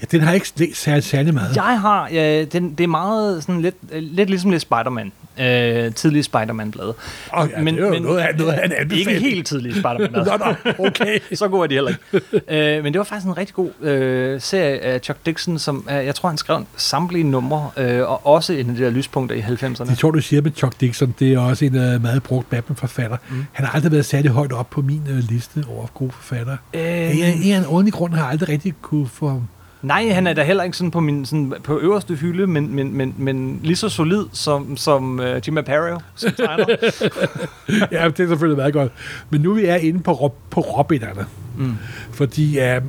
Ja, 0.03 0.07
den 0.17 0.21
har 0.21 0.27
jeg 0.29 0.35
ikke 0.35 0.47
læst 0.57 0.81
særlig, 0.81 1.03
særlig 1.03 1.33
meget. 1.33 1.55
Jeg 1.55 1.79
har, 1.81 2.07
ja, 2.07 2.45
den, 2.45 2.71
det 2.75 2.83
er 2.83 2.87
meget 2.87 3.43
sådan 3.43 3.61
lidt, 3.61 3.75
øh, 3.91 4.03
lidt 4.03 4.29
ligesom 4.29 4.51
lidt 4.51 4.61
Spider-Man. 4.61 5.11
Øh, 5.39 5.93
tidlige 5.93 6.23
Spider-Man-blade. 6.23 6.93
Og 7.31 7.49
ja, 7.49 7.61
men, 7.61 7.75
det 7.75 7.83
er 7.83 7.87
jo 7.87 7.99
noget, 7.99 8.19
af, 8.19 8.35
noget 8.37 8.51
af 8.53 8.65
en 8.65 8.71
Ikke 8.71 8.81
anbefaling. 8.81 9.21
helt 9.21 9.47
tidlige 9.47 9.73
Spider-Man-blade. 9.73 10.25
Nå, 10.65 10.73
nå, 10.77 10.85
okay. 10.87 11.19
så 11.35 11.47
god 11.47 11.63
er 11.63 11.67
de 11.67 11.73
heller 11.75 11.91
ikke. 11.91 12.77
øh, 12.77 12.83
men 12.83 12.93
det 12.93 12.99
var 12.99 13.03
faktisk 13.05 13.27
en 13.27 13.37
rigtig 13.37 13.55
god 13.55 13.69
øh, 13.81 14.41
serie 14.41 14.79
af 14.79 14.99
Chuck 15.01 15.19
Dixon, 15.25 15.59
som 15.59 15.87
øh, 15.89 16.05
jeg 16.05 16.15
tror, 16.15 16.29
han 16.29 16.37
skrev 16.37 16.65
samtlige 16.77 17.23
numre, 17.23 17.69
øh, 17.77 18.01
og 18.09 18.27
også 18.27 18.53
en 18.53 18.69
af 18.69 18.75
de 18.75 18.83
der 18.83 18.89
lyspunkter 18.89 19.35
i 19.35 19.39
90'erne. 19.39 19.89
Det 19.89 19.97
tror 19.97 20.11
du 20.11 20.21
siger 20.21 20.41
med 20.41 20.51
Chuck 20.55 20.73
Dixon, 20.81 21.15
det 21.19 21.33
er 21.33 21.39
også 21.39 21.65
en 21.65 21.75
uh, 21.75 22.01
meget 22.01 22.23
brugt 22.23 22.49
Batman-forfatter. 22.49 23.17
Mm. 23.29 23.45
Han 23.51 23.65
har 23.65 23.73
aldrig 23.75 23.91
været 23.91 24.05
særlig 24.05 24.31
højt 24.31 24.51
op 24.51 24.69
på 24.69 24.81
min 24.81 25.01
uh, 25.09 25.17
liste 25.17 25.63
over 25.69 25.87
gode 25.93 26.11
forfattere. 26.11 26.57
Øh, 26.73 26.81
Øh, 26.83 27.17
en, 27.17 27.23
en, 27.43 27.53
en 27.57 27.65
ordentlig 27.65 27.93
grund 27.93 28.13
har 28.13 28.21
jeg 28.21 28.29
aldrig 28.31 28.49
rigtig 28.49 28.73
kunne 28.81 29.07
få... 29.07 29.43
nej, 29.83 30.09
han 30.09 30.27
er 30.27 30.33
da 30.33 30.43
heller 30.43 30.63
ikke 30.63 30.77
sådan 30.77 30.91
på 30.91 30.99
min 30.99 31.25
sådan 31.25 31.53
på 31.63 31.79
øverste 31.79 32.15
hylde, 32.15 32.47
men, 32.47 32.75
men, 32.75 32.97
men, 32.97 33.13
men 33.17 33.59
lige 33.63 33.75
så 33.75 33.89
solid 33.89 34.25
som, 34.31 34.77
som 34.77 35.19
uh, 35.19 35.25
Jim 35.47 35.57
Aparo, 35.57 35.99
som 36.15 36.31
tegner. 36.31 36.65
ja, 37.91 38.07
det 38.07 38.19
er 38.19 38.27
selvfølgelig 38.27 38.57
meget 38.57 38.73
godt. 38.73 38.91
Men 39.29 39.41
nu 39.41 39.53
vi 39.53 39.65
er 39.65 39.75
inde 39.75 39.99
på, 39.99 40.11
Rob, 40.11 40.35
på 40.49 40.61
Robinerne. 40.61 41.25
mm. 41.57 41.73
Fordi 42.11 42.57
uh, 42.59 42.83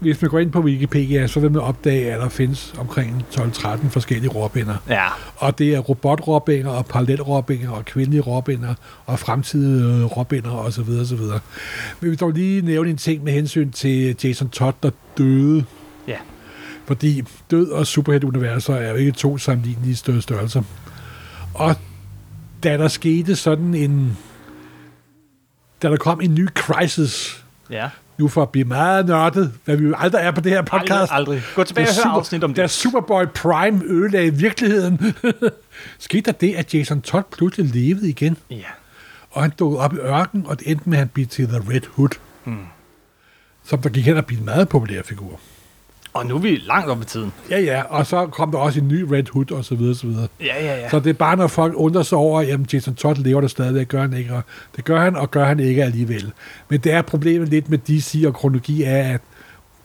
hvis 0.00 0.22
man 0.22 0.30
går 0.30 0.38
ind 0.38 0.50
på 0.52 0.60
Wikipedia, 0.60 1.26
så 1.26 1.40
vil 1.40 1.50
man 1.52 1.60
opdage, 1.62 2.12
at 2.12 2.20
der 2.20 2.28
findes 2.28 2.74
omkring 2.78 3.24
12-13 3.34 3.88
forskellige 3.88 4.30
Robiner. 4.30 4.74
Ja, 4.88 5.06
Og 5.36 5.58
det 5.58 5.74
er 5.74 5.78
robot-robiner, 5.78 6.70
og 6.70 6.86
parallel-robiner, 6.86 7.70
og 7.70 7.84
kvindelige 7.84 8.20
robiner, 8.20 8.74
og 9.06 9.18
fremtidige 9.18 9.84
øh, 9.84 10.04
robiner, 10.04 10.50
og 10.50 10.72
så 10.72 10.82
videre, 10.82 11.06
så 11.06 11.16
videre. 11.16 11.40
Men 12.00 12.06
vi 12.06 12.08
vil 12.08 12.20
dog 12.20 12.30
lige 12.30 12.62
nævne 12.62 12.90
en 12.90 12.96
ting 12.96 13.24
med 13.24 13.32
hensyn 13.32 13.70
til 13.70 14.16
Jason 14.24 14.48
Todd, 14.48 14.74
der 14.82 14.90
døde. 15.18 15.64
Ja. 16.08 16.16
Fordi 16.86 17.22
død 17.50 17.70
og 17.70 17.86
superhelt-universer 17.86 18.74
er 18.74 18.90
jo 18.90 18.94
ikke 18.96 19.12
to 19.12 19.38
sammenlignelige 19.38 19.96
større 19.96 20.22
størrelser. 20.22 20.62
Og 21.54 21.76
da 22.62 22.76
der 22.76 22.88
skete 22.88 23.36
sådan 23.36 23.74
en... 23.74 24.18
Da 25.82 25.88
der 25.88 25.96
kom 25.96 26.20
en 26.20 26.34
ny 26.34 26.48
crisis, 26.48 27.44
ja. 27.70 27.88
nu 28.18 28.28
for 28.28 28.42
at 28.42 28.50
blive 28.50 28.64
meget 28.64 29.06
nørdet, 29.06 29.52
hvad 29.64 29.76
vi 29.76 29.84
jo 29.84 29.94
aldrig 29.98 30.20
er 30.22 30.30
på 30.30 30.40
det 30.40 30.52
her 30.52 30.62
podcast, 30.62 30.90
Aldrig, 30.90 31.12
aldrig. 31.12 31.42
Gå 31.54 31.64
tilbage 31.64 31.88
og 31.88 31.94
da 31.96 32.08
hør 32.08 32.10
afsnit 32.14 32.44
om 32.44 32.54
Da 32.54 32.62
det. 32.62 32.70
Superboy 32.70 33.24
Prime 33.34 33.82
ødelagde 33.84 34.34
virkeligheden, 34.34 35.14
skete 35.98 36.22
der 36.22 36.32
det, 36.32 36.54
at 36.54 36.74
Jason 36.74 37.02
Todd 37.02 37.24
pludselig 37.32 37.74
levede 37.74 38.08
igen, 38.08 38.36
Ja. 38.50 38.56
og 39.30 39.42
han 39.42 39.50
dukkede 39.58 39.80
op 39.80 39.94
i 39.94 39.96
ørken, 39.96 40.44
og 40.46 40.58
det 40.60 40.70
endte 40.70 40.88
med, 40.88 40.98
at 40.98 40.98
han 40.98 41.08
blev 41.08 41.26
til 41.26 41.48
The 41.48 41.58
Red 41.58 41.82
Hood, 41.90 42.10
Mm. 42.44 42.56
som 43.64 43.82
der 43.82 43.88
gik 43.88 44.04
hen 44.06 44.16
og 44.16 44.26
blev 44.26 44.38
en 44.38 44.44
meget 44.44 44.68
populær 44.68 45.02
figur. 45.04 45.40
Og 46.14 46.26
nu 46.26 46.34
er 46.34 46.38
vi 46.38 46.56
langt 46.66 46.90
op 46.90 47.02
i 47.02 47.04
tiden. 47.04 47.32
Ja, 47.50 47.60
ja, 47.60 47.82
og 47.82 48.06
så 48.06 48.26
kom 48.26 48.50
der 48.50 48.58
også 48.58 48.80
en 48.80 48.88
ny 48.88 49.02
Red 49.02 49.24
Hood, 49.32 49.52
og 49.52 49.64
så 49.64 49.74
videre, 49.74 49.94
så 49.94 50.06
videre. 50.06 50.28
Ja, 50.40 50.64
ja, 50.64 50.76
ja. 50.80 50.88
Så 50.90 50.98
det 51.00 51.10
er 51.10 51.14
bare, 51.14 51.36
når 51.36 51.46
folk 51.46 51.72
undrer 51.76 52.02
sig 52.02 52.18
over, 52.18 52.42
jamen 52.42 52.66
Jason 52.72 52.94
Todd 52.94 53.16
lever 53.18 53.40
der 53.40 53.48
stadigvæk, 53.48 53.88
gør 53.88 54.00
han 54.00 54.12
ikke, 54.12 54.32
og 54.34 54.42
det 54.76 54.84
gør 54.84 55.00
han, 55.00 55.16
og 55.16 55.30
gør 55.30 55.44
han 55.44 55.60
ikke 55.60 55.84
alligevel. 55.84 56.32
Men 56.68 56.80
det 56.80 56.92
er 56.92 57.02
problemet 57.02 57.48
lidt 57.48 57.70
med 57.70 57.78
DC 57.78 58.24
og 58.26 58.34
kronologi, 58.34 58.82
er, 58.82 59.14
at 59.14 59.20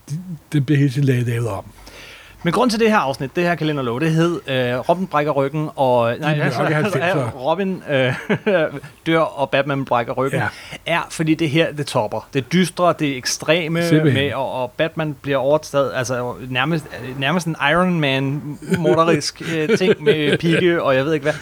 de- 0.10 0.20
den 0.54 0.64
bliver 0.64 0.80
hele 0.80 0.92
tiden 0.92 1.04
lavet 1.26 1.48
om. 1.48 1.64
Men 2.44 2.54
grund 2.54 2.70
til 2.72 2.80
det 2.80 2.90
her 2.90 2.98
afsnit, 2.98 3.36
det 3.36 3.44
her 3.44 3.56
kalenderlov, 3.56 4.00
det 4.00 4.12
hed 4.12 4.42
øh, 4.48 4.76
Robin 4.90 5.08
brækker 5.08 5.32
ryggen, 5.32 5.70
og 5.76 6.16
nej, 6.20 6.40
altså, 6.44 6.60
90'er. 6.62 7.06
ja, 7.06 7.30
Robin 7.36 7.84
øh, 7.90 8.14
dør, 9.06 9.20
og 9.20 9.50
Batman 9.50 9.86
brækker 9.86 10.14
ryggen, 10.14 10.40
Ja. 10.40 10.48
er 10.86 11.08
fordi 11.10 11.36
det 11.36 11.50
her, 11.50 11.72
det 11.72 11.88
topper. 11.88 12.28
Det 12.34 12.54
dystre, 12.54 12.94
det 13.00 13.18
ekstreme 13.18 13.84
Simpelthen. 13.84 14.24
med, 14.24 14.34
og, 14.34 14.52
og 14.52 14.72
Batman 14.72 15.16
bliver 15.22 15.38
overtaget, 15.38 15.92
altså 15.96 16.34
nærmest, 16.50 16.86
nærmest 17.18 17.48
en 17.48 17.56
Iron 17.72 18.00
Man 18.00 18.58
morderisk 18.78 19.42
øh, 19.56 19.78
ting 19.78 20.04
med 20.04 20.38
pigge, 20.38 20.84
og 20.84 20.96
jeg 20.96 21.06
ved 21.06 21.14
ikke 21.14 21.24
hvad. 21.24 21.34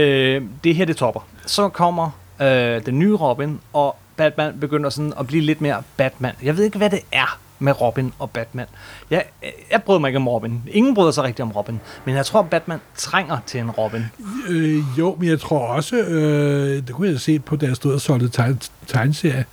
Øh, 0.00 0.42
det 0.64 0.74
her, 0.74 0.84
det 0.84 0.96
topper. 0.96 1.20
Så 1.46 1.68
kommer 1.68 2.10
øh, 2.42 2.86
den 2.86 2.98
nye 2.98 3.14
Robin, 3.14 3.60
og 3.72 3.96
Batman 4.16 4.60
begynder 4.60 4.90
sådan 4.90 5.12
at 5.20 5.26
blive 5.26 5.42
lidt 5.42 5.60
mere 5.60 5.82
Batman. 5.96 6.32
Jeg 6.42 6.56
ved 6.56 6.64
ikke, 6.64 6.78
hvad 6.78 6.90
det 6.90 7.00
er 7.12 7.38
med 7.60 7.80
Robin 7.80 8.12
og 8.18 8.30
Batman. 8.30 8.66
Jeg, 9.10 9.24
jeg 9.70 9.82
bryder 9.82 10.00
mig 10.00 10.08
ikke 10.08 10.16
om 10.16 10.28
Robin. 10.28 10.62
Ingen 10.70 10.94
bryder 10.94 11.10
sig 11.10 11.24
rigtig 11.24 11.42
om 11.42 11.52
Robin. 11.52 11.80
Men 12.04 12.14
jeg 12.14 12.26
tror, 12.26 12.42
Batman 12.42 12.78
trænger 12.96 13.38
til 13.46 13.60
en 13.60 13.70
Robin. 13.70 14.04
Øh, 14.48 14.98
jo, 14.98 15.16
men 15.18 15.28
jeg 15.28 15.40
tror 15.40 15.66
også, 15.66 15.96
øh, 15.96 16.86
det 16.86 16.94
kunne 16.94 17.08
jeg 17.08 17.20
se 17.20 17.38
på, 17.38 17.56
da 17.56 17.66
jeg 17.66 17.76
stod 17.76 17.94
og 17.94 18.00
solgte 18.00 18.28
tegn, 18.28 18.60
tegneserie, 18.86 19.44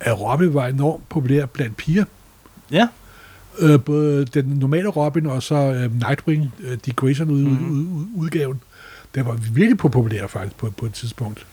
at 0.00 0.20
Robin 0.20 0.54
var 0.54 0.66
enormt 0.66 1.08
populær 1.08 1.46
blandt 1.46 1.76
piger. 1.76 2.04
Ja. 2.70 2.88
Øh, 3.58 3.80
både 3.80 4.24
den 4.24 4.44
normale 4.44 4.88
Robin 4.88 5.26
og 5.26 5.42
så 5.42 5.54
øh, 5.54 5.94
Nightwing, 5.94 6.54
øh, 6.60 6.78
Dick 6.86 6.96
Grayson 6.96 7.30
ud, 7.30 7.42
mm. 7.42 7.70
ud, 7.70 7.78
ud, 7.78 8.06
udgaven. 8.14 8.60
Den 9.14 9.26
var 9.26 9.32
virkelig 9.32 9.78
populær 9.78 10.26
faktisk 10.26 10.56
på, 10.56 10.70
på 10.70 10.86
et 10.86 10.94
tidspunkt. 10.94 11.46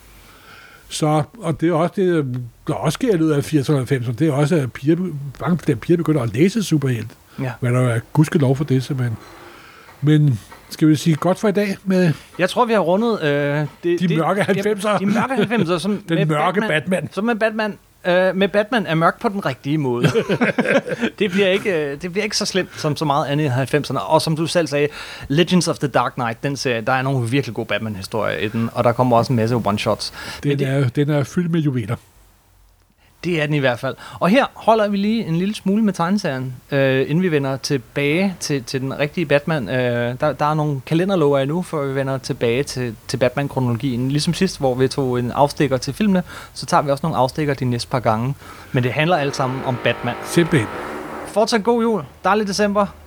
Så, 0.93 1.23
og 1.39 1.61
det 1.61 1.69
er 1.69 1.73
også 1.73 1.93
det, 1.95 2.35
der 2.67 2.73
også 2.73 2.95
sker 2.95 3.21
ud 3.21 3.29
af 3.29 3.53
80'erne 3.53 3.73
og 3.73 3.81
90'erne, 3.81 4.13
det 4.13 4.27
er 4.27 4.31
også, 4.31 4.55
at 4.55 4.73
piger, 4.73 4.95
mange 5.41 5.59
af 5.67 5.79
piger 5.79 5.97
begynder 5.97 6.21
at 6.21 6.33
læse 6.33 6.63
superhelt. 6.63 7.11
ja. 7.39 7.51
Hvad 7.59 7.71
der 7.71 7.79
er 7.79 7.99
gudskelov 8.13 8.55
for 8.55 8.63
det, 8.63 8.83
simpelthen. 8.83 9.17
Men 10.01 10.39
skal 10.69 10.87
vi 10.87 10.95
sige 10.95 11.15
godt 11.15 11.39
for 11.39 11.47
i 11.47 11.51
dag 11.51 11.77
med 11.85 12.13
Jeg 12.39 12.49
tror, 12.49 12.65
vi 12.65 12.73
har 12.73 12.79
rundet... 12.79 13.23
Øh, 13.23 13.67
det, 13.83 13.99
De 13.99 14.17
mørke 14.17 14.45
ja, 14.55 14.73
90'er. 14.73 14.97
De 14.99 15.05
mørke 15.05 15.55
90'er. 15.55 15.79
Som 15.79 15.97
den 16.09 16.27
mørke 16.27 16.59
Batman. 16.61 16.81
Batman. 16.81 17.09
Så 17.11 17.21
med 17.21 17.35
Batman, 17.35 17.77
øh, 18.07 18.35
med 18.35 18.47
Batman 18.47 18.85
er 18.87 18.95
mørk 18.95 19.21
på 19.21 19.29
den 19.29 19.45
rigtige 19.45 19.77
måde. 19.77 20.05
det, 21.19 21.31
bliver 21.31 21.47
ikke, 21.47 21.85
øh, 21.91 22.01
det 22.01 22.11
bliver 22.11 22.23
ikke 22.23 22.37
så 22.37 22.45
slemt 22.45 22.69
som 22.79 22.95
så 22.97 23.05
meget 23.05 23.25
andet 23.27 23.43
i 23.45 23.77
90'erne. 23.77 23.97
Og 23.99 24.21
som 24.21 24.35
du 24.35 24.47
selv 24.47 24.67
sagde, 24.67 24.87
Legends 25.27 25.67
of 25.67 25.77
the 25.79 25.87
Dark 25.87 26.13
Knight, 26.13 26.43
den 26.43 26.57
serie, 26.57 26.81
der 26.81 26.93
er 26.93 27.01
nogle 27.01 27.29
virkelig 27.29 27.53
gode 27.55 27.65
Batman-historier 27.67 28.37
i 28.37 28.47
den, 28.47 28.69
og 28.73 28.83
der 28.83 28.91
kommer 28.91 29.17
også 29.17 29.33
en 29.33 29.37
masse 29.37 29.55
one-shots. 29.55 30.13
Den, 30.43 30.59
det- 30.59 30.67
er, 30.67 30.89
den 30.89 31.09
er 31.09 31.23
fyldt 31.23 31.51
med 31.51 31.59
juveler. 31.59 31.95
Det 33.23 33.41
er 33.41 33.45
den 33.45 33.55
i 33.55 33.59
hvert 33.59 33.79
fald. 33.79 33.95
Og 34.19 34.29
her 34.29 34.45
holder 34.53 34.87
vi 34.87 34.97
lige 34.97 35.25
en 35.25 35.35
lille 35.35 35.55
smule 35.55 35.83
med 35.83 35.93
tegneserien, 35.93 36.55
øh, 36.71 37.01
inden 37.01 37.21
vi 37.21 37.31
vender 37.31 37.57
tilbage 37.57 38.35
til, 38.39 38.63
til 38.63 38.81
den 38.81 38.99
rigtige 38.99 39.25
Batman. 39.25 39.69
Øh, 39.69 40.15
der, 40.19 40.33
der 40.33 40.45
er 40.45 40.53
nogle 40.53 40.81
kalenderlover 40.85 41.39
endnu, 41.39 41.61
før 41.61 41.85
vi 41.85 41.95
vender 41.95 42.17
tilbage 42.17 42.63
til, 42.63 42.95
til 43.07 43.17
Batman-kronologien. 43.17 44.09
Ligesom 44.09 44.33
sidst, 44.33 44.59
hvor 44.59 44.75
vi 44.75 44.87
tog 44.87 45.19
en 45.19 45.31
afstikker 45.31 45.77
til 45.77 45.93
filmene, 45.93 46.23
så 46.53 46.65
tager 46.65 46.81
vi 46.81 46.91
også 46.91 47.05
nogle 47.05 47.17
afstikker 47.17 47.53
de 47.53 47.65
næste 47.65 47.89
par 47.89 47.99
gange. 47.99 48.35
Men 48.71 48.83
det 48.83 48.93
handler 48.93 49.17
alt 49.17 49.35
sammen 49.35 49.61
om 49.65 49.77
Batman. 49.83 50.15
Simpelthen. 50.25 50.69
Fortsat 51.27 51.63
god 51.63 51.81
jul, 51.81 52.03
dejlig 52.23 52.47
december. 52.47 53.02